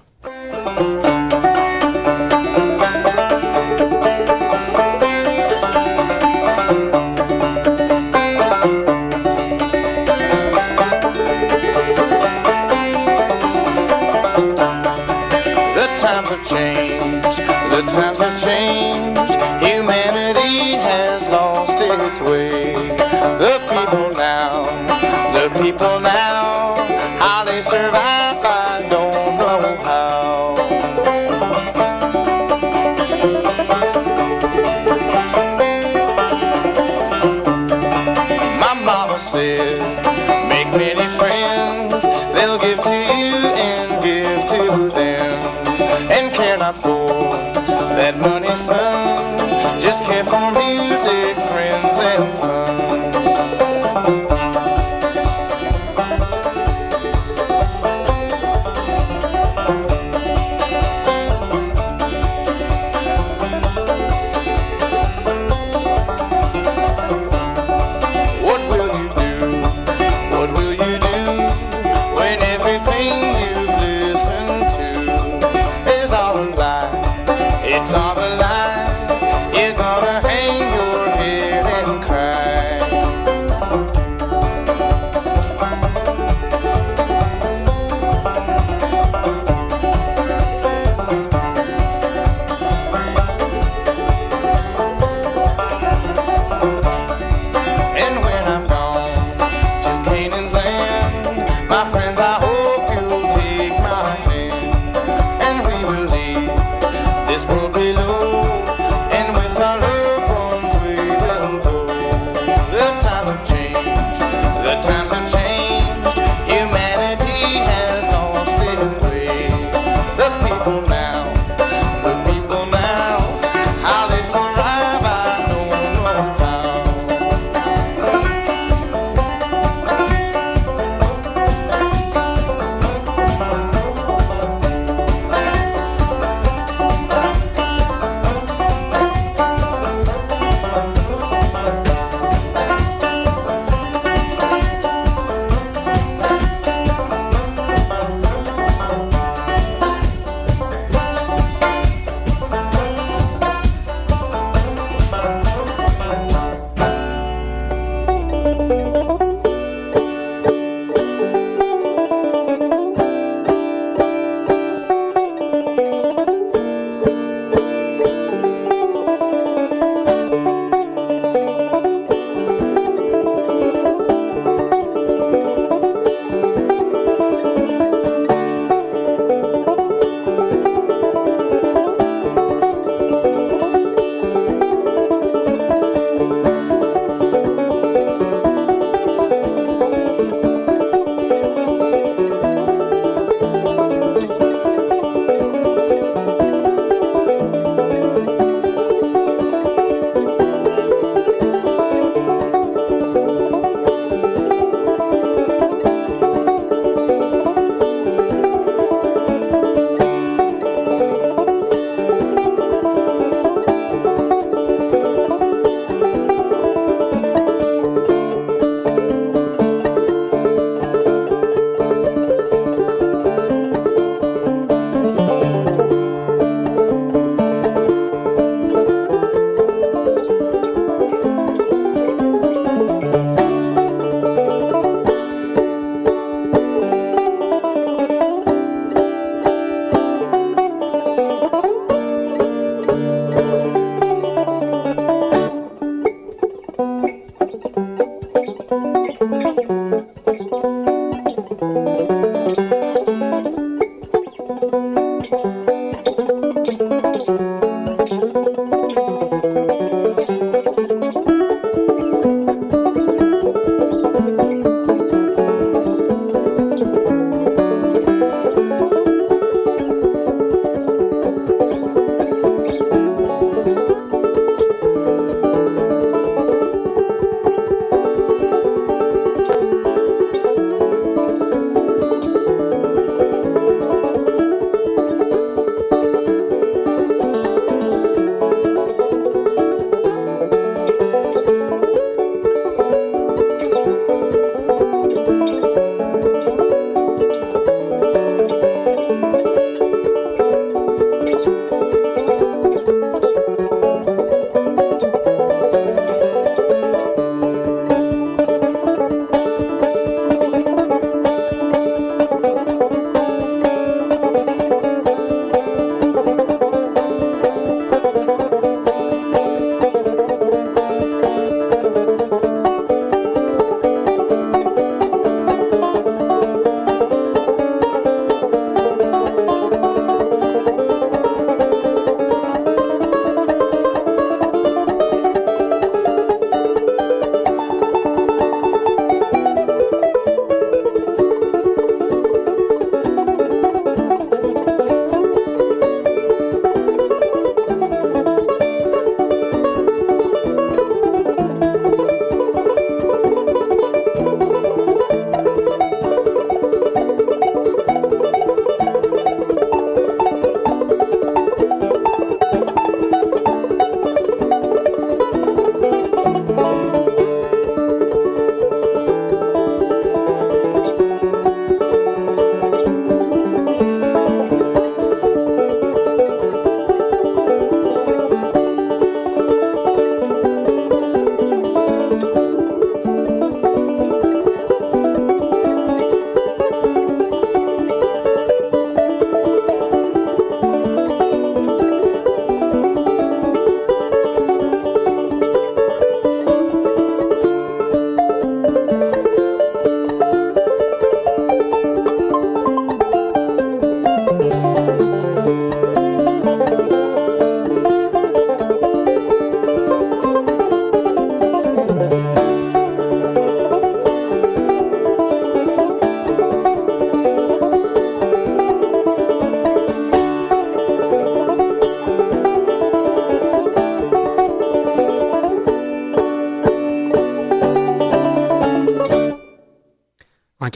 times 17.92 18.20
have 18.20 18.38
changed. 18.40 18.79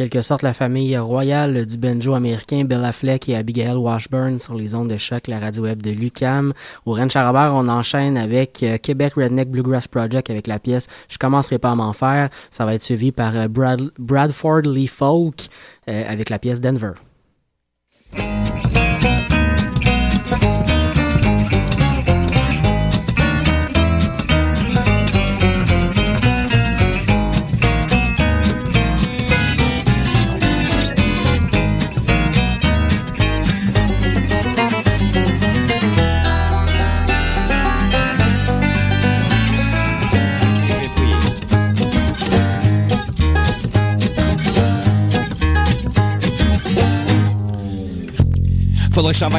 Quelque 0.09 0.23
sorte, 0.23 0.43
la 0.43 0.53
famille 0.53 0.99
royale 0.99 1.65
du 1.65 1.79
banjo 1.79 2.13
américain 2.13 2.65
Bella 2.65 2.93
Fleck 2.93 3.27
et 3.29 3.37
Abigail 3.37 3.75
Washburn 3.75 4.39
sur 4.39 4.55
les 4.55 4.75
ondes 4.75 4.91
de 4.91 4.99
choc, 4.99 5.29
la 5.29 5.39
radio 5.39 5.63
web 5.63 5.81
de 5.81 5.91
Lucam. 5.91 6.53
Au 6.85 6.93
Rennes 6.93 7.11
Charabert, 7.11 7.55
on 7.55 7.69
enchaîne 7.69 8.19
avec 8.19 8.63
euh, 8.63 8.77
Québec 8.77 9.15
Redneck 9.17 9.49
Bluegrass 9.49 9.89
Project 9.89 10.29
avec 10.29 10.47
la 10.47 10.59
pièce 10.59 10.89
Je 11.09 11.17
commencerai 11.17 11.59
pas 11.59 11.71
à 11.71 11.75
m'en 11.75 11.95
faire. 11.95 12.29
Ça 12.51 12.67
va 12.67 12.75
être 12.75 12.83
suivi 12.83 13.13
par 13.13 13.35
euh, 13.35 13.49
Bradford 13.49 14.63
Lee 14.63 14.89
Folk 14.89 15.47
euh, 15.89 16.05
avec 16.07 16.29
la 16.29 16.39
pièce 16.39 16.61
Denver. 16.61 16.93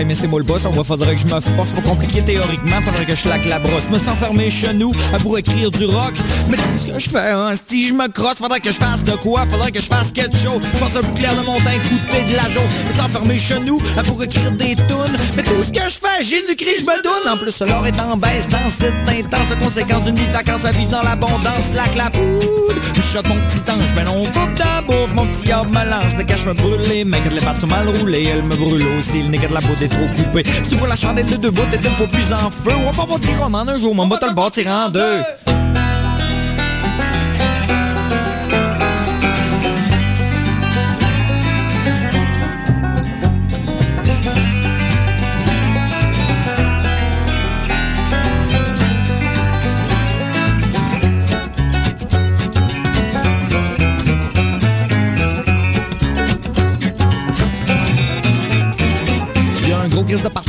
Mais 0.05 0.15
c'est 0.15 0.27
moi 0.27 0.39
le 0.39 0.45
boss. 0.45 0.65
On 0.65 0.71
va 0.71 0.83
faudrait 0.83 1.15
que 1.15 1.21
je 1.21 1.27
me 1.27 1.39
force. 1.39 1.71
Pas 1.71 1.81
compliqué 1.81 2.21
théoriquement. 2.21 2.81
Faudrait 2.83 3.05
que 3.05 3.15
je 3.15 3.27
laque 3.29 3.45
la 3.45 3.59
brosse. 3.59 3.89
Me 3.89 3.99
s'enfermer 3.99 4.49
chez 4.49 4.73
nous 4.73 4.91
pour 5.21 5.37
écrire 5.37 5.71
du 5.71 5.85
rock. 5.85 6.13
Mais 6.49 6.57
qu'est-ce 6.57 6.87
que 6.87 6.99
je 6.99 7.09
fais, 7.09 7.31
hein? 7.31 7.51
Si 7.67 7.87
je 7.87 7.93
me 7.93 8.07
crosse, 8.07 8.37
faudrait 8.37 8.59
que 8.59 8.71
je 8.71 8.77
fasse 8.77 9.03
de 9.03 9.11
quoi? 9.11 9.45
Faudrait 9.45 9.71
que 9.71 9.79
je 9.79 9.85
fasse 9.85 10.11
quelque 10.11 10.37
chose. 10.37 10.61
Je 10.73 10.79
pense 10.79 10.95
un 10.95 11.01
plus 11.01 11.13
clair 11.13 11.35
de 11.35 11.45
mon 11.45 11.57
teint, 11.57 11.79
coûter 11.89 12.23
de 12.31 12.35
la 12.35 12.49
jaune. 12.49 12.63
Me 12.87 12.93
s'enfermer 12.93 13.37
chez 13.37 13.59
nous 13.59 13.79
pour 14.05 14.23
écrire 14.23 14.51
des 14.51 14.75
tunes. 14.75 15.17
Mais 15.35 15.43
tout 15.43 15.63
ce 15.63 15.71
que 15.71 15.83
je 15.87 15.95
fais, 15.95 16.04
Jésus-Christ, 16.21 16.79
je 16.79 16.85
me 16.85 17.03
donne. 17.03 17.33
En 17.33 17.37
plus, 17.37 17.59
l'or 17.61 17.85
est 17.85 18.01
en 18.01 18.17
baisse 18.17 18.47
dans 18.49 18.69
cette 18.69 18.93
intense. 19.09 19.55
Conséquence 19.61 20.05
d'une 20.05 20.15
vie 20.15 20.27
de 20.27 20.31
vacances 20.31 20.65
à 20.65 20.71
vivre 20.71 20.91
dans 20.91 21.03
l'abondance. 21.03 21.73
La 21.95 22.09
poudre. 22.09 22.75
Je 22.93 23.01
shot 23.01 23.23
mon 23.27 23.35
petit 23.35 23.71
ange. 23.71 23.93
Mais 23.95 24.03
non, 24.03 24.23
coupe 24.25 24.53
de 24.53 24.85
bouffe. 24.85 25.13
Mon 25.13 25.25
petit 25.25 25.51
arbre 25.51 25.71
me 25.71 25.89
lance. 25.89 26.17
Le 26.17 26.23
cache 26.23 26.45
me 26.45 26.53
brûle 26.53 26.81
les 26.87 27.03
mains. 27.03 27.17
Quand 27.23 27.33
les 27.33 27.41
pattes 27.41 27.59
sont 27.59 27.67
mal 27.67 27.87
roulées, 27.87 28.27
elle 28.31 28.43
me 28.43 28.55
brûle 28.55 28.85
aussi. 28.97 29.21
Le 29.21 29.29
de 29.29 29.53
la 29.53 29.61
peau 29.61 29.73
est 29.81 29.87
trop 29.87 30.07
coupée. 30.15 30.43
Si 30.67 30.75
pour 30.75 30.87
la 30.87 30.95
chandelle 30.95 31.29
de 31.29 31.37
deux 31.37 31.51
bouts, 31.51 31.67
t'es 31.69 31.77
deux 31.77 31.89
fois 31.89 32.07
plus 32.07 32.31
en 32.33 32.49
feu. 32.49 32.71
On 32.75 32.91
va 32.91 33.05
pas 33.05 33.17
dire 33.19 33.39
roman 33.39 33.67
un 33.67 33.77
jour, 33.77 33.93
mon 33.93 34.07
te 34.09 34.25
le 34.25 34.33
bâtir 34.33 34.67
en 34.67 34.89
deux. 34.89 35.64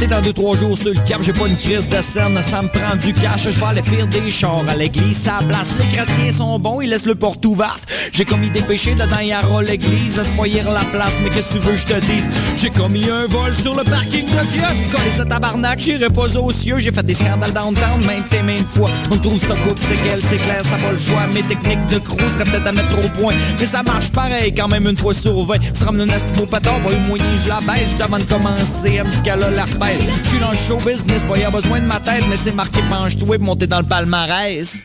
Dans 0.09 0.21
deux, 0.21 0.33
trois 0.33 0.57
jours 0.57 0.77
sur 0.77 0.89
le 0.89 1.01
cap. 1.09 1.23
J'ai 1.23 1.33
pas 1.33 1.47
une 1.47 1.57
crise 1.57 1.89
de 1.89 2.01
scène, 2.01 2.39
ça 2.43 2.63
me 2.63 2.69
prend 2.69 2.97
du 2.97 3.13
cash. 3.13 3.45
Je 3.45 3.59
vais 3.59 3.67
aller 3.67 3.83
faire 3.83 4.07
des 4.07 4.31
chars 4.31 4.65
à 4.69 4.77
l'église, 4.77 5.19
ça 5.19 5.39
place. 5.49 5.73
Les 5.79 5.97
chrétiens 5.97 6.33
sont 6.33 6.59
bons, 6.59 6.81
ils 6.81 6.91
laissent 6.91 7.07
le 7.07 7.15
porte 7.15 7.45
ouverte. 7.45 7.83
J'ai 8.13 8.25
commis 8.25 8.51
des 8.51 8.63
péchés 8.63 8.95
dedans, 8.95 9.21
y'a 9.21 9.41
l'église. 9.67 10.23
Spoyer 10.23 10.63
la 10.63 10.85
place, 10.93 11.15
mais 11.23 11.31
qu'est-ce 11.31 11.49
que 11.49 11.53
tu 11.55 11.59
veux 11.59 11.77
je 11.77 11.85
te 11.85 12.01
dise? 12.01 12.29
J'ai 12.57 12.71
commis 12.71 13.05
un 13.05 13.27
vol 13.27 13.55
sur 13.61 13.75
le 13.75 13.85
parking 13.85 14.25
de 14.25 14.51
Dieu. 14.51 14.63
Collé 14.91 15.11
ce 15.17 15.23
tabarnak, 15.23 15.81
j'irai 15.81 16.09
pas 16.09 16.37
aux 16.37 16.53
cieux. 16.53 16.79
J'ai 16.79 16.93
fait 16.93 17.05
des 17.05 17.15
scandales 17.15 17.53
downtown, 17.53 18.05
maintes 18.07 18.33
et 18.33 18.43
maintes 18.43 18.67
fois. 18.67 18.91
On 19.11 19.17
trouve 19.17 19.39
ça 19.39 19.55
coupe, 19.67 19.79
c'est 19.81 20.09
qu'elle, 20.09 20.23
c'est 20.23 20.37
clair, 20.37 20.63
ça 20.63 20.77
va 20.77 20.93
le 20.93 20.99
choix. 20.99 21.27
Mes 21.35 21.43
techniques 21.43 21.87
de 21.87 21.99
crew 21.99 22.21
seraient 22.33 22.45
peut-être 22.45 22.67
à 22.67 22.73
mettre 22.73 22.99
au 22.99 23.09
point. 23.21 23.35
Mais 23.59 23.67
ça 23.67 23.83
marche 23.83 24.11
pareil, 24.11 24.55
quand 24.55 24.69
même 24.69 24.87
une 24.87 24.97
fois 24.97 25.15
sur 25.15 25.45
20. 25.45 25.55
Ça 25.75 25.87
ramène 25.87 26.11
un 26.11 26.15
astimo 26.15 26.47
patard, 26.47 26.81
eu 26.91 27.09
moyen, 27.09 27.25
je 27.45 27.49
la 27.49 27.61
baisse. 27.61 27.91
Juste 27.91 28.01
avant 28.01 28.19
de 28.19 28.25
commencer, 28.25 28.95
elle 28.99 29.07
me 29.07 29.17
qu'elle 29.23 29.43
a 29.43 29.51
l'arpège. 29.99 30.22
Je 30.22 30.28
suis 30.28 30.38
dans 30.38 30.51
le 30.51 30.57
show 30.57 30.76
business, 30.76 31.24
pas? 31.24 31.38
Y 31.38 31.44
a 31.44 31.51
besoin 31.51 31.80
de 31.80 31.86
ma 31.86 32.01
tête, 32.01 32.24
mais 32.28 32.36
c'est 32.36 32.55
marqué 32.55 32.80
penche-toi 32.90 33.36
pour 33.36 33.47
monter 33.47 33.66
dans 33.66 33.80
le 33.80 33.86
palmarès. 33.86 34.84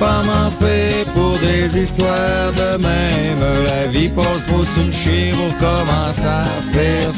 pas 0.00 0.22
m'en 0.22 0.50
fait 0.50 1.09
histoires 1.76 2.52
de 2.56 2.76
même. 2.78 3.44
La 3.66 3.86
vie 3.88 4.08
passe 4.08 4.44
trop 4.46 4.64
sous 4.64 4.84
le 4.86 4.92
chien 4.92 5.32
pour 5.32 5.56
commencer 5.58 6.26
à 6.26 6.44
faire. 6.72 7.14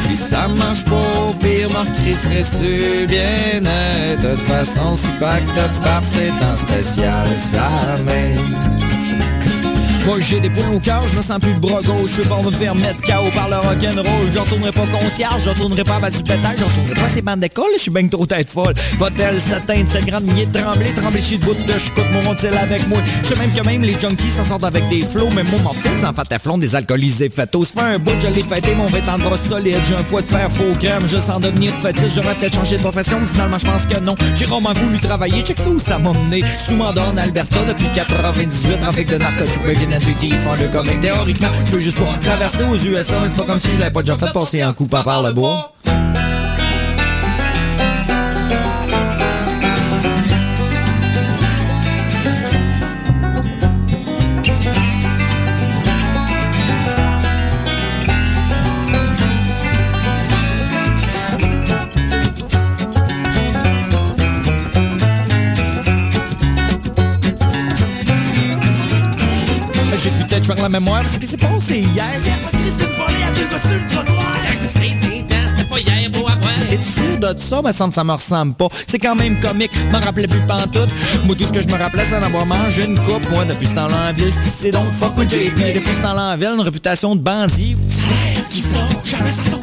Si 0.00 0.16
ça 0.16 0.48
marche 0.48 0.84
pas 0.84 0.94
au 0.94 1.32
pire, 1.34 1.70
Marc 1.72 1.88
serait 1.96 2.44
su 2.44 3.06
bien 3.06 3.60
net. 3.60 4.20
De 4.20 4.34
toute 4.34 4.38
façon, 4.40 4.94
si 4.94 5.08
pas 5.20 5.36
que 5.36 5.50
de 5.50 5.84
part, 5.84 6.02
c'est 6.02 6.30
un 6.30 6.56
spécial, 6.56 7.26
ça 7.38 7.68
même. 8.04 8.91
Moi 10.06 10.18
j'ai 10.20 10.40
des 10.40 10.50
points 10.50 10.68
au 10.70 10.80
cœur, 10.80 11.02
je 11.08 11.16
me 11.16 11.22
sens 11.22 11.38
plus 11.38 11.52
le 11.52 11.60
bras 11.60 11.80
gauche, 11.80 12.10
je 12.10 12.20
suis 12.20 12.28
pas 12.28 12.42
me 12.42 12.50
faire 12.50 12.74
mettre 12.74 13.00
KO 13.02 13.30
par 13.34 13.48
le 13.48 13.56
rock'n'roll, 13.56 14.30
je 14.32 14.38
retournerai 14.38 14.72
pas 14.72 14.86
concierge, 14.86 15.44
je 15.44 15.50
retournerai 15.50 15.84
pas 15.84 16.00
à 16.02 16.10
du 16.10 16.18
pétage, 16.18 16.58
je 16.58 16.64
retournerai 16.64 16.94
pas 16.94 17.08
ces 17.08 17.22
bandes 17.22 17.40
d'école, 17.40 17.70
je 17.76 17.82
suis 17.82 17.90
ben 17.90 18.08
trop 18.08 18.26
tête 18.26 18.50
folle. 18.50 18.74
Va-t-elle 18.98 19.40
s'atteindre 19.40 19.88
cette 19.88 20.06
grande 20.06 20.24
de 20.24 20.58
trembler, 20.58 20.90
trembler 20.96 21.20
chez 21.22 21.36
le 21.36 21.44
bout 21.44 21.54
de 21.54 21.78
je 21.78 21.90
coupe 21.92 22.10
mon 22.12 22.20
rondelle 22.20 22.58
avec 22.58 22.88
moi. 22.88 22.98
Je 23.22 23.28
sais 23.28 23.36
même 23.36 23.52
que 23.52 23.64
même 23.64 23.82
les 23.82 23.94
junkies 23.94 24.30
s'en 24.30 24.44
sortent 24.44 24.64
avec 24.64 24.88
des 24.88 25.02
flots, 25.02 25.28
mais 25.36 25.44
moi 25.44 25.60
m'en 25.62 25.72
fais 25.72 26.04
en 26.04 26.12
fait 26.12 26.38
flon 26.40 26.58
des 26.58 26.74
alcoolisés 26.74 27.30
fatos. 27.30 27.66
Ça 27.66 27.80
fait 27.80 27.94
un 27.94 27.98
bout, 27.98 28.12
je 28.20 28.28
l'ai 28.28 28.42
fêté, 28.42 28.74
mon 28.74 28.86
vêtement 28.86 29.18
de 29.18 29.36
solide, 29.36 29.78
j'ai 29.88 29.94
un 29.94 30.04
foie 30.04 30.22
de 30.22 30.26
fer 30.26 30.50
faux 30.50 30.72
crème, 30.80 31.06
je 31.06 31.20
sens 31.20 31.40
devenir 31.40 31.72
fétiche, 31.80 32.14
j'aurais 32.16 32.34
peut-être 32.34 32.54
changé 32.54 32.76
de 32.76 32.82
profession, 32.82 33.20
mais 33.20 33.26
finalement 33.26 33.58
je 33.58 33.66
pense 33.66 33.86
que 33.86 34.00
non. 34.00 34.16
J'ai 34.34 34.46
vraiment 34.46 34.72
voulu 34.72 34.98
travailler, 34.98 35.42
check 35.42 35.58
ça 35.58 35.70
où 35.70 35.78
ça 35.78 35.98
m'a 35.98 36.12
mené. 36.12 36.42
Sous 36.66 36.74
en 36.74 37.16
Alberta 37.16 37.60
depuis 37.68 37.86
98, 37.94 38.78
avec 38.88 39.08
de 39.08 39.16
narcotiques, 39.16 39.60
intuitif, 39.92 40.38
le 40.60 40.68
comique. 40.68 41.00
Théoriquement, 41.00 41.48
je 41.66 41.72
peux 41.72 41.80
juste 41.80 41.98
pas 41.98 42.18
traverser 42.20 42.64
aux 42.64 42.76
USA, 42.76 43.14
c'est 43.28 43.36
pas 43.36 43.44
comme 43.44 43.60
si 43.60 43.68
je 43.72 43.78
l'avais 43.78 43.90
pas 43.90 44.02
déjà 44.02 44.16
fait 44.16 44.32
passer 44.32 44.64
en 44.64 44.72
coupant 44.72 45.02
par 45.02 45.22
le 45.22 45.32
bois. 45.32 45.71
Peut-être 70.42 70.58
faire 70.58 70.62
la 70.62 70.68
mémoire 70.68 71.04
ce 71.06 71.18
qui 71.18 71.26
s'est 71.26 71.36
passé 71.36 71.78
hier. 71.78 72.18
Hier, 72.24 72.36
t'as 72.50 72.58
c'est 72.58 72.84
volé 72.84 73.22
à 73.22 73.30
deux 73.32 73.46
gars 73.50 73.58
sur 73.58 73.74
le 73.74 73.86
trottoir. 73.86 74.32
C'était 75.54 75.64
pas 75.68 75.78
hier, 75.78 76.10
beau 76.10 76.26
après. 76.28 76.54
T'es 76.68 76.78
sûr 76.82 77.18
de 77.18 77.38
ça? 77.38 77.60
Mais 77.64 77.72
ça, 77.72 77.88
ça 77.90 78.04
me 78.04 78.12
ressemble 78.12 78.54
pas. 78.54 78.68
C'est 78.86 78.98
quand 78.98 79.14
même 79.14 79.38
comique, 79.40 79.70
m'en 79.90 80.00
rappelais 80.00 80.28
plus 80.28 80.40
pantoute. 80.46 80.88
Moi, 81.24 81.36
tout 81.36 81.44
ce 81.44 81.52
que 81.52 81.60
je 81.60 81.68
me 81.68 81.78
rappelais, 81.78 82.04
c'est 82.04 82.18
d'en 82.18 82.26
avoir 82.26 82.46
mangé 82.46 82.84
une 82.84 82.98
coupe. 82.98 83.28
Moi, 83.30 83.44
depuis 83.44 83.66
ce 83.66 83.74
temps-là 83.74 84.10
en 84.10 84.12
ville, 84.12 84.32
ce 84.32 84.38
qui 84.38 84.48
c'est 84.48 84.70
donc 84.70 84.90
fuck 84.98 85.16
with 85.18 85.30
JP. 85.30 85.74
Depuis 85.74 85.94
ce 85.94 86.02
temps-là 86.02 86.32
en 86.32 86.36
ville, 86.36 86.52
une 86.54 86.60
réputation 86.60 87.14
de 87.16 87.20
bandit. 87.20 87.76
C'est 87.88 88.48
qui 88.50 88.60
sort, 88.60 88.80
jamais 89.04 89.30
ça 89.30 89.50
sort 89.50 89.60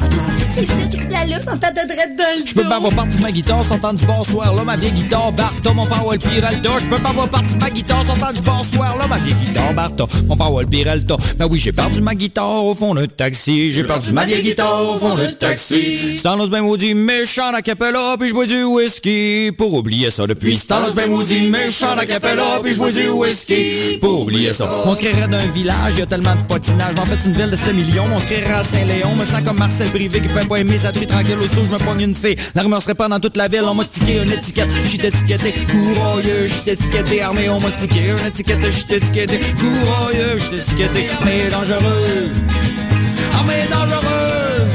je 2.46 2.54
peux 2.54 2.62
pas 2.62 2.76
avoir 2.76 2.94
parti 2.94 3.16
ma 3.20 3.30
guitare 3.30 3.64
sans 3.64 3.74
entendre 3.76 3.98
du 3.98 4.06
bonsoir 4.06 4.54
là, 4.54 4.64
ma 4.64 4.76
vieille 4.76 4.92
guitare 4.92 5.32
Barta, 5.32 5.72
mon 5.72 5.86
Powell 5.86 6.18
Piralta. 6.18 6.70
Je 6.78 6.86
peux 6.86 6.96
pas 6.96 7.10
avoir 7.10 7.28
parti 7.28 7.54
ma 7.60 7.70
guitare 7.70 8.04
sans 8.06 8.12
entendre 8.14 8.32
du 8.34 8.40
bonsoir 8.40 8.98
là, 8.98 9.06
ma 9.06 9.18
vieille 9.18 9.34
guitare 9.34 9.72
Barta, 9.74 10.04
mon 10.26 10.36
Powell 10.36 10.66
Piralta. 10.66 11.16
Ben 11.38 11.46
oui, 11.50 11.58
j'ai 11.58 11.72
perdu 11.72 12.02
ma 12.02 12.14
guitare 12.14 12.64
au 12.64 12.74
fond 12.74 12.94
d'un 12.94 13.06
taxi. 13.06 13.70
J'ai 13.72 13.84
perdu 13.84 14.12
ma 14.12 14.24
vieille 14.24 14.42
guitare 14.42 14.82
au 14.90 14.98
fond 14.98 15.14
d'un 15.14 15.32
taxi. 15.32 16.16
C'est 16.16 16.24
dans 16.24 16.36
ben 16.48 16.62
maudit 16.62 16.94
méchant 16.94 17.50
la 17.50 17.62
capella, 17.62 18.16
puis 18.18 18.28
je 18.28 18.34
bois 18.34 18.46
du 18.46 18.64
whisky. 18.64 19.52
Pour 19.56 19.74
oublier 19.74 20.10
ça 20.10 20.26
depuis. 20.26 20.56
C'est 20.56 20.68
dans 20.68 20.90
ben 20.94 21.10
maudit 21.10 21.48
méchant 21.48 21.94
la 21.94 22.06
capella, 22.06 22.60
puis 22.62 22.72
je 22.72 22.78
bois 22.78 22.90
du 22.90 23.08
whisky. 23.08 23.98
Pour 24.00 24.22
oublier 24.22 24.52
ça. 24.52 24.68
On 24.84 24.94
se 24.94 25.00
créerait 25.00 25.28
d'un 25.28 25.38
village, 25.38 25.98
y 25.98 26.02
a 26.02 26.06
tellement 26.06 26.34
de 26.34 26.42
potinage. 26.48 26.94
En 26.98 27.04
fait, 27.04 27.18
une 27.24 27.32
ville 27.32 27.50
de 27.50 27.56
7 27.56 27.74
millions, 27.74 28.04
on 28.12 28.18
se 28.18 28.26
créerait 28.26 28.52
à 28.52 28.64
Saint-Léon. 28.64 29.14
Me 29.16 29.24
sens 29.24 29.42
comme 29.44 29.58
Marcel 29.58 29.88
Privé 29.88 30.20
qui 30.20 30.28
vais 30.42 30.48
pas 30.48 30.56
aimer 30.56 30.78
ça, 30.78 30.92
tu 30.92 31.06
tranquille, 31.06 31.36
aussitôt 31.38 31.64
je 31.64 31.72
me 31.72 31.78
pogne 31.78 32.02
une 32.02 32.14
fée. 32.14 32.36
La 32.54 32.62
rumeur 32.62 32.82
serait 32.82 32.94
pas 32.94 33.08
dans 33.08 33.20
toute 33.20 33.36
la 33.36 33.48
ville, 33.48 33.64
on 33.64 33.74
m'a 33.74 33.84
stické 33.84 34.18
une 34.22 34.32
étiquette, 34.32 34.70
j'suis 34.84 35.04
étiqueté, 35.04 35.54
courroyeux, 35.70 36.46
j'suis 36.46 36.70
étiqueté, 36.70 37.22
armé, 37.22 37.48
on 37.48 37.60
m'a 37.60 37.70
stické 37.70 38.10
une 38.10 38.26
étiquette, 38.26 38.64
j'suis 38.70 38.94
étiqueté, 38.94 39.40
courroyeux, 39.58 40.38
j'suis 40.38 40.56
étiqueté, 40.56 41.08
mais 41.24 41.50
dangereux, 41.50 42.30
armé 43.34 43.54
dangereux. 43.70 44.68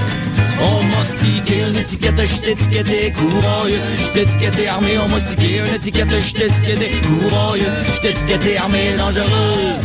On 0.61 0.84
m'a 0.84 1.03
stické 1.03 1.61
une 1.68 1.76
étiquette, 1.76 2.22
j'suis 2.22 2.51
étiqueté, 2.51 3.11
courroyeux, 3.11 3.80
j'suis 3.97 4.22
étiqueté, 4.22 4.68
armé, 4.68 4.97
on 4.97 5.09
m'a 5.09 5.20
stické 5.20 5.59
une 5.59 5.76
étiquette, 5.76 6.09
j'suis 6.20 6.43
étiqueté, 6.43 6.91
courroyeux, 7.07 7.66
j'suis 7.86 8.07
étiqueté, 8.09 8.57
armé 8.57 8.93
dangereux, 8.97 9.80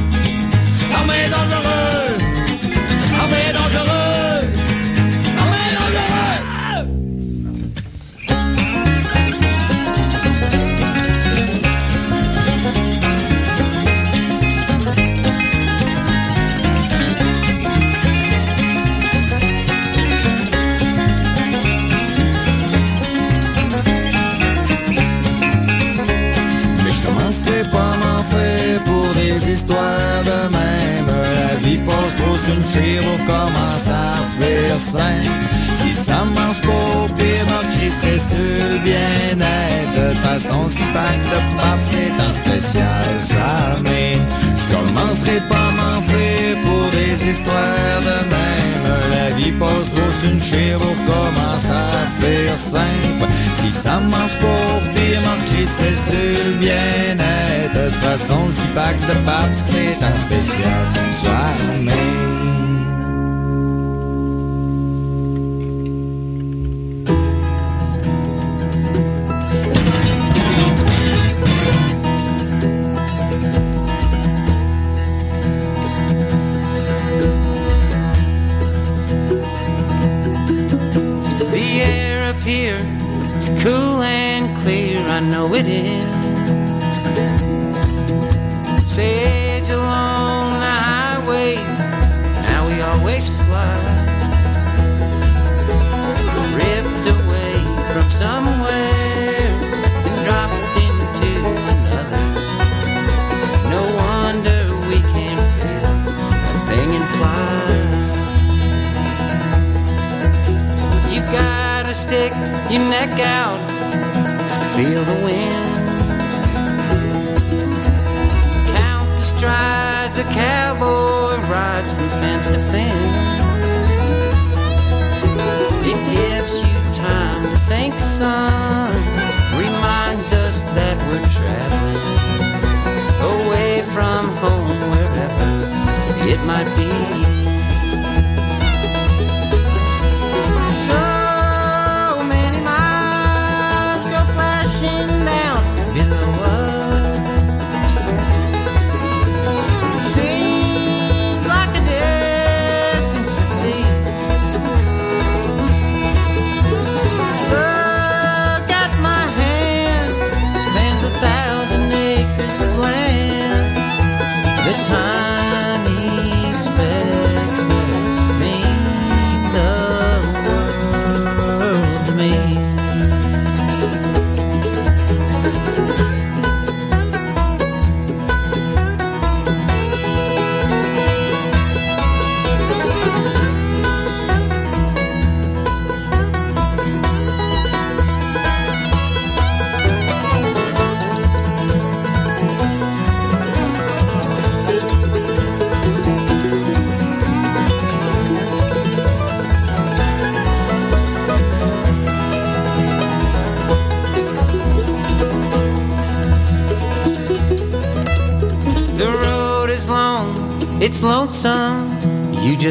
armé 0.95 1.15
dangereux, 1.31 2.30
une 32.51 33.09
on 33.13 33.19
commence 33.27 33.89
à 33.89 34.15
faire 34.39 34.81
simple. 34.81 35.31
Si 35.77 35.95
ça 35.95 36.25
marche 36.25 36.61
pas 36.63 36.85
au 36.99 37.09
pire, 37.15 37.47
ma 37.51 37.63
crie 37.69 37.91
serait 37.91 38.19
sur 38.19 38.81
bien-être. 38.83 40.11
De 40.11 40.15
façon, 40.17 40.69
si 40.69 40.85
pack 40.93 41.21
de 41.21 41.57
part, 41.57 41.79
c'est 41.89 42.13
un 42.29 42.33
spécial 42.33 43.05
jamais. 43.33 44.19
Je 44.57 44.75
commencerai 44.75 45.41
pas 45.49 45.69
à 45.69 45.73
m'en 45.79 46.03
faire 46.03 46.57
pour 46.65 46.91
des 46.91 47.31
histoires 47.31 48.01
de 48.09 48.19
même. 48.35 48.87
La 49.15 49.37
vie 49.37 49.53
passe 49.53 49.87
sur 49.95 50.31
une 50.31 50.41
on 50.75 50.95
commence 51.11 51.71
à 51.71 51.91
faire 52.21 52.59
simple. 52.59 53.27
Si 53.57 53.73
ça 53.73 54.01
marche 54.01 54.39
pas 54.39 54.47
au 54.47 54.81
pire, 54.95 55.21
ma 55.27 55.37
crie 55.47 55.67
serait 55.67 55.95
sur 55.95 56.59
bien-être. 56.59 57.75
De 57.75 57.91
façon, 57.91 58.47
si 58.47 58.67
pack 58.75 58.99
de 58.99 59.19
part, 59.25 59.49
c'est 59.55 60.05
un 60.05 60.17
spécial 60.17 60.87
jamais. 61.25 62.30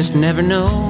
Just 0.00 0.14
never 0.16 0.40
know. 0.40 0.89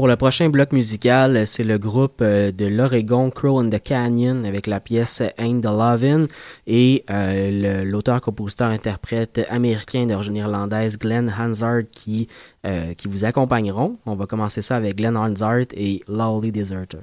Pour 0.00 0.08
le 0.08 0.16
prochain 0.16 0.48
bloc 0.48 0.72
musical, 0.72 1.46
c'est 1.46 1.62
le 1.62 1.76
groupe 1.76 2.22
euh, 2.22 2.52
de 2.52 2.64
l'Oregon 2.64 3.30
Crow 3.30 3.58
in 3.58 3.68
the 3.68 3.78
Canyon 3.78 4.46
avec 4.46 4.66
la 4.66 4.80
pièce 4.80 5.20
Ain't 5.36 5.60
the 5.60 5.66
Lovin' 5.66 6.26
et 6.66 7.04
euh, 7.10 7.84
l'auteur-compositeur-interprète 7.84 9.42
américain 9.50 10.06
d'origine 10.06 10.36
irlandaise 10.36 10.96
Glenn 10.98 11.30
Hansard 11.38 11.82
qui, 11.92 12.28
euh, 12.64 12.94
qui 12.94 13.08
vous 13.08 13.26
accompagneront. 13.26 13.98
On 14.06 14.14
va 14.14 14.24
commencer 14.24 14.62
ça 14.62 14.76
avec 14.76 14.96
Glenn 14.96 15.18
Hansard 15.18 15.66
et 15.74 16.00
Lowly 16.08 16.50
Deserter. 16.50 17.00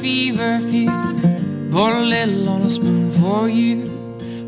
Fever 0.00 0.58
few. 0.70 0.90
Poured 1.72 1.94
a 1.94 2.00
little 2.00 2.48
on 2.48 2.62
a 2.62 2.70
spoon 2.70 3.10
for 3.10 3.48
you. 3.48 3.86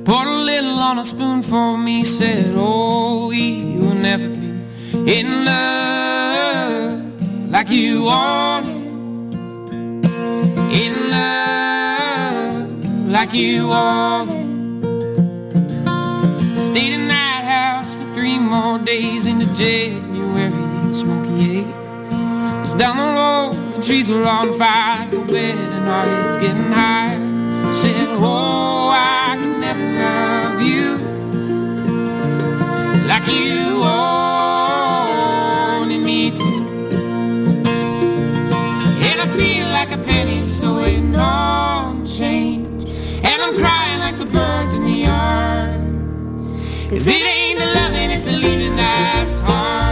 Poured 0.04 0.28
a 0.28 0.38
little 0.50 0.78
on 0.78 0.98
a 0.98 1.04
spoon 1.04 1.42
for 1.42 1.76
me. 1.76 2.04
Said, 2.04 2.54
Oh, 2.56 3.28
we 3.28 3.76
will 3.78 3.94
never 3.94 4.28
be 4.28 5.18
in 5.18 5.44
love 5.44 7.50
like 7.50 7.68
you 7.70 8.04
wanted. 8.04 8.76
In 10.82 10.94
love 11.10 13.08
like 13.08 13.32
you 13.32 13.68
wanted. 13.68 14.46
Stayed 16.56 16.92
in 16.92 17.08
that 17.08 17.42
house 17.44 17.94
for 17.94 18.04
three 18.14 18.38
more 18.38 18.78
days 18.78 19.26
into 19.26 19.46
January 19.54 20.94
Smoky 20.94 21.58
Eight. 21.58 21.66
Was 22.60 22.74
down 22.74 22.96
the 22.96 23.02
road, 23.18 23.54
trees 23.88 24.10
were 24.10 24.22
on 24.22 24.52
fire. 24.52 25.10
Go 25.10 25.24
bed 25.24 25.56
and 25.56 25.88
our 25.88 26.04
heads 26.04 26.36
getting 26.36 26.70
higher. 26.70 27.18
Said, 27.72 28.06
Oh, 28.20 28.90
I 28.92 29.38
could 29.40 29.58
never 29.66 29.82
love 30.02 30.60
you 30.60 30.98
like 33.08 33.26
you 33.32 33.80
wanted 35.80 36.02
me 36.04 36.30
to. 36.30 36.52
And 39.08 39.20
I 39.22 39.26
feel 39.38 39.66
like 39.68 39.90
a 39.90 39.96
penny, 39.96 40.46
so 40.46 40.76
waiting 40.76 41.16
on 41.16 42.04
change. 42.04 42.84
And 43.24 43.40
I'm 43.40 43.56
crying 43.56 44.00
like 44.00 44.18
the 44.18 44.26
birds 44.26 44.74
in 44.74 44.84
the 44.84 44.98
yard. 45.08 45.80
Cause 46.90 47.06
it 47.06 47.24
ain't 47.24 47.58
the 47.58 47.66
loving, 47.74 48.10
it's 48.10 48.26
the 48.26 48.32
leaving 48.32 48.76
that's 48.76 49.40
hard. 49.40 49.87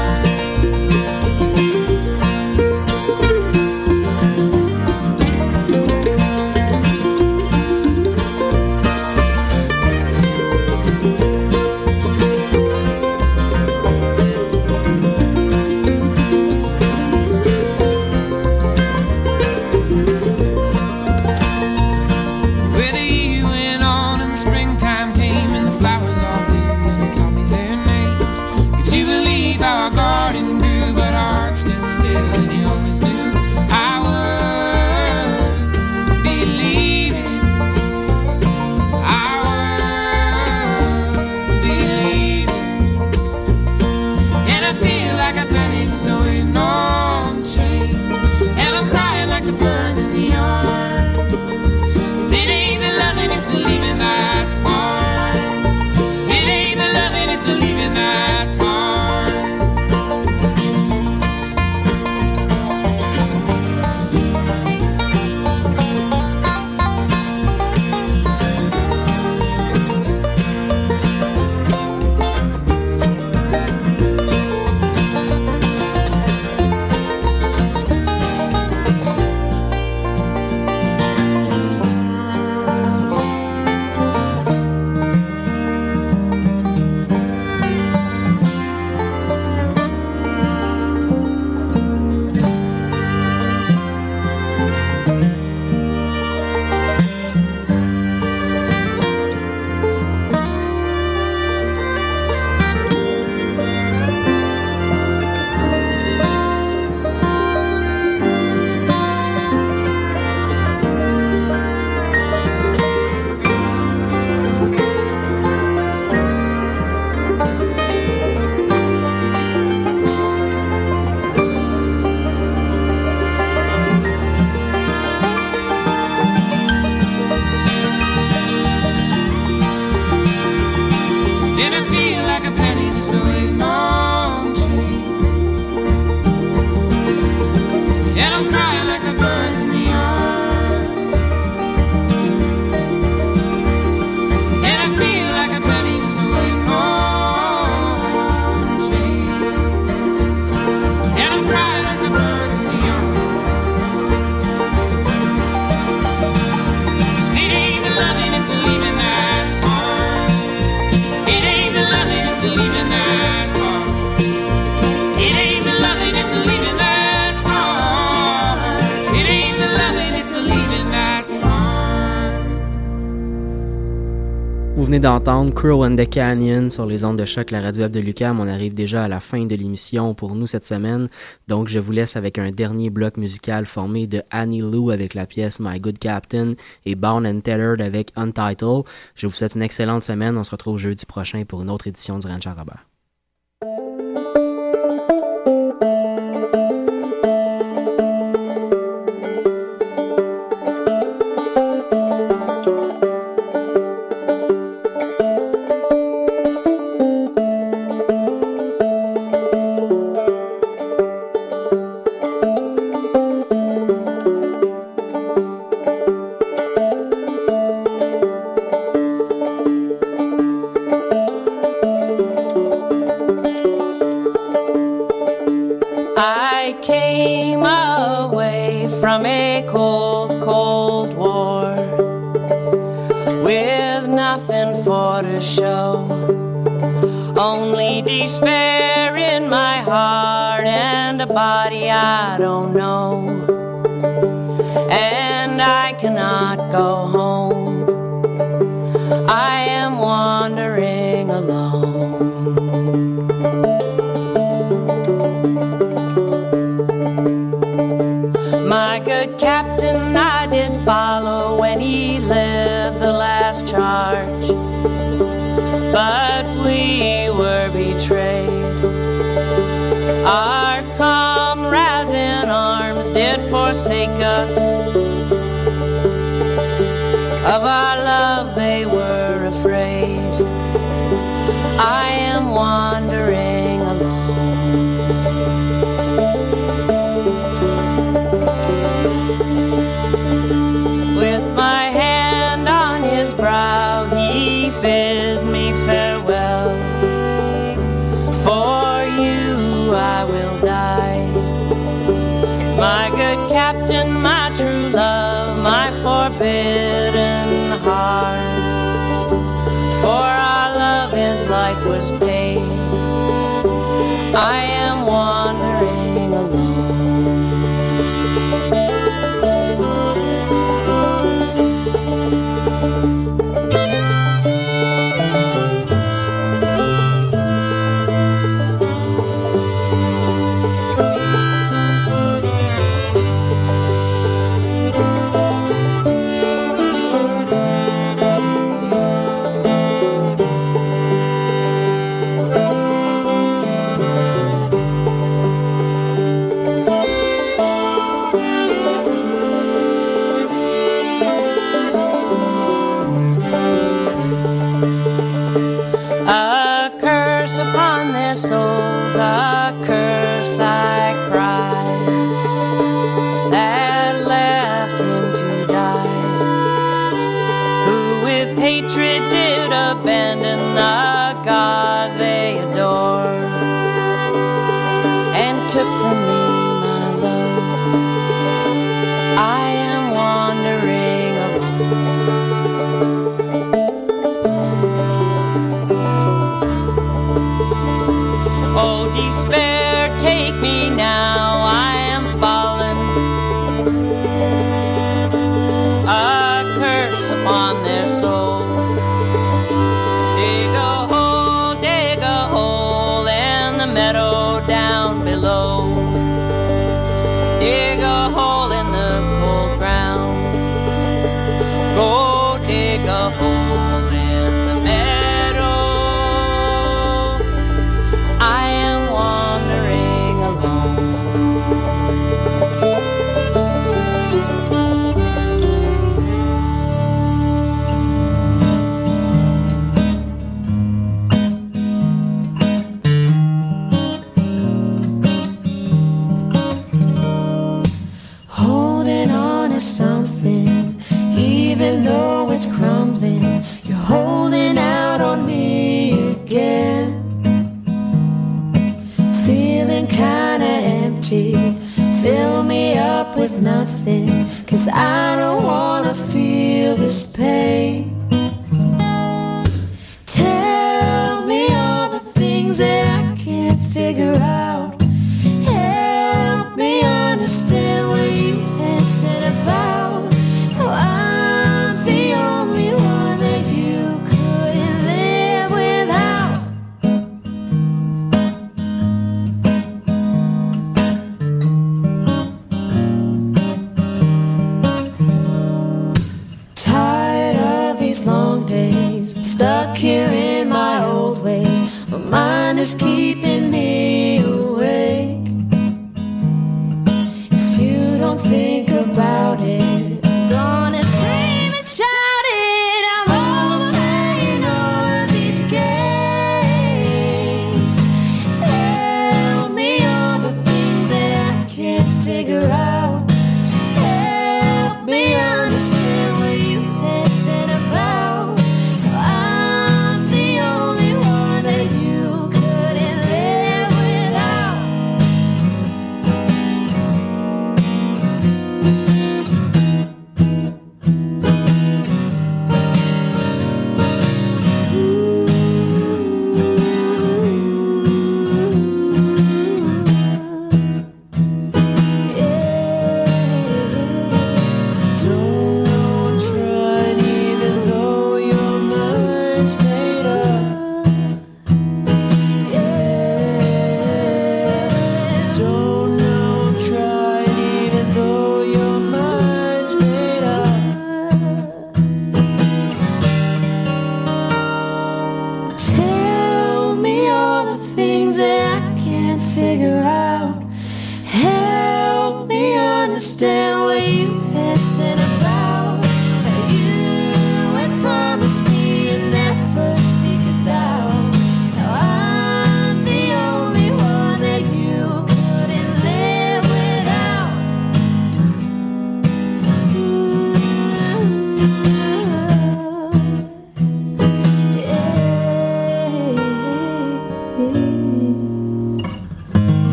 vous 174.87 174.93
venez 174.93 175.01
d'entendre 175.01 175.53
Crow 175.53 175.85
and 175.85 175.97
the 175.97 176.09
Canyon 176.09 176.71
sur 176.71 176.87
les 176.87 177.05
ondes 177.05 177.19
de 177.19 177.25
choc, 177.25 177.51
la 177.51 177.61
radio 177.61 177.83
web 177.83 177.91
de 177.91 177.99
Lucam. 177.99 178.39
On 178.39 178.47
arrive 178.47 178.73
déjà 178.73 179.03
à 179.03 179.09
la 179.09 179.19
fin 179.19 179.45
de 179.45 179.57
l'émission 179.57 180.15
pour 180.15 180.37
nous 180.37 180.47
cette 180.47 180.65
semaine. 180.65 181.09
Donc, 181.49 181.67
je 181.67 181.81
vous 181.81 181.91
laisse 181.91 182.15
avec 182.15 182.39
un 182.39 182.53
dernier 182.53 182.89
bloc 182.89 183.17
musical 183.17 183.67
formé 183.67 184.07
de 184.07 184.23
Annie 184.31 184.61
Lou 184.61 184.93
avec 184.93 185.15
la 185.15 185.27
pièce 185.27 185.59
My 185.59 185.81
Good 185.81 185.99
Captain 185.99 186.55
et 186.85 186.95
Bound 186.95 187.27
and 187.27 187.41
Tethered 187.41 187.81
avec 187.81 188.13
Untitled. 188.15 188.85
Je 189.17 189.27
vous 189.27 189.35
souhaite 189.35 189.57
une 189.57 189.63
excellente 189.63 190.05
semaine. 190.05 190.39
On 190.39 190.45
se 190.45 190.53
retrouve 190.53 190.79
jeudi 190.79 191.05
prochain 191.05 191.43
pour 191.45 191.63
une 191.63 191.71
autre 191.71 191.89
édition 191.89 192.21
du 192.21 192.29
Ranch 192.29 192.47
Robert. 192.47 192.87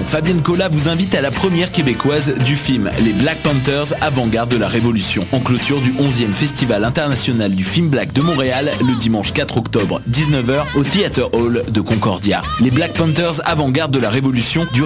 Fabienne 0.00 0.40
Cola 0.40 0.68
vous 0.68 0.88
invite 0.88 1.14
à 1.14 1.20
la 1.20 1.30
première 1.30 1.70
québécoise 1.70 2.32
du 2.46 2.56
film 2.56 2.90
Les 3.04 3.12
Black 3.12 3.36
Panthers, 3.42 3.92
avant-garde 4.00 4.50
de 4.50 4.56
la 4.56 4.66
Révolution, 4.66 5.26
en 5.32 5.40
clôture 5.40 5.80
du 5.82 5.92
11e 5.92 6.32
Festival 6.32 6.82
international 6.82 7.54
du 7.54 7.62
film 7.62 7.88
black 7.88 8.14
de 8.14 8.22
Montréal, 8.22 8.70
le 8.80 8.98
dimanche 8.98 9.34
4 9.34 9.58
octobre, 9.58 10.00
19h, 10.10 10.62
au 10.76 10.82
Theatre 10.82 11.28
Hall 11.34 11.62
de 11.68 11.80
Concordia. 11.82 12.40
Les 12.60 12.70
Black 12.70 12.94
Panthers, 12.94 13.42
avant-garde 13.44 13.92
de 13.92 13.98
la 13.98 14.08
Révolution, 14.08 14.66
du 14.72 14.82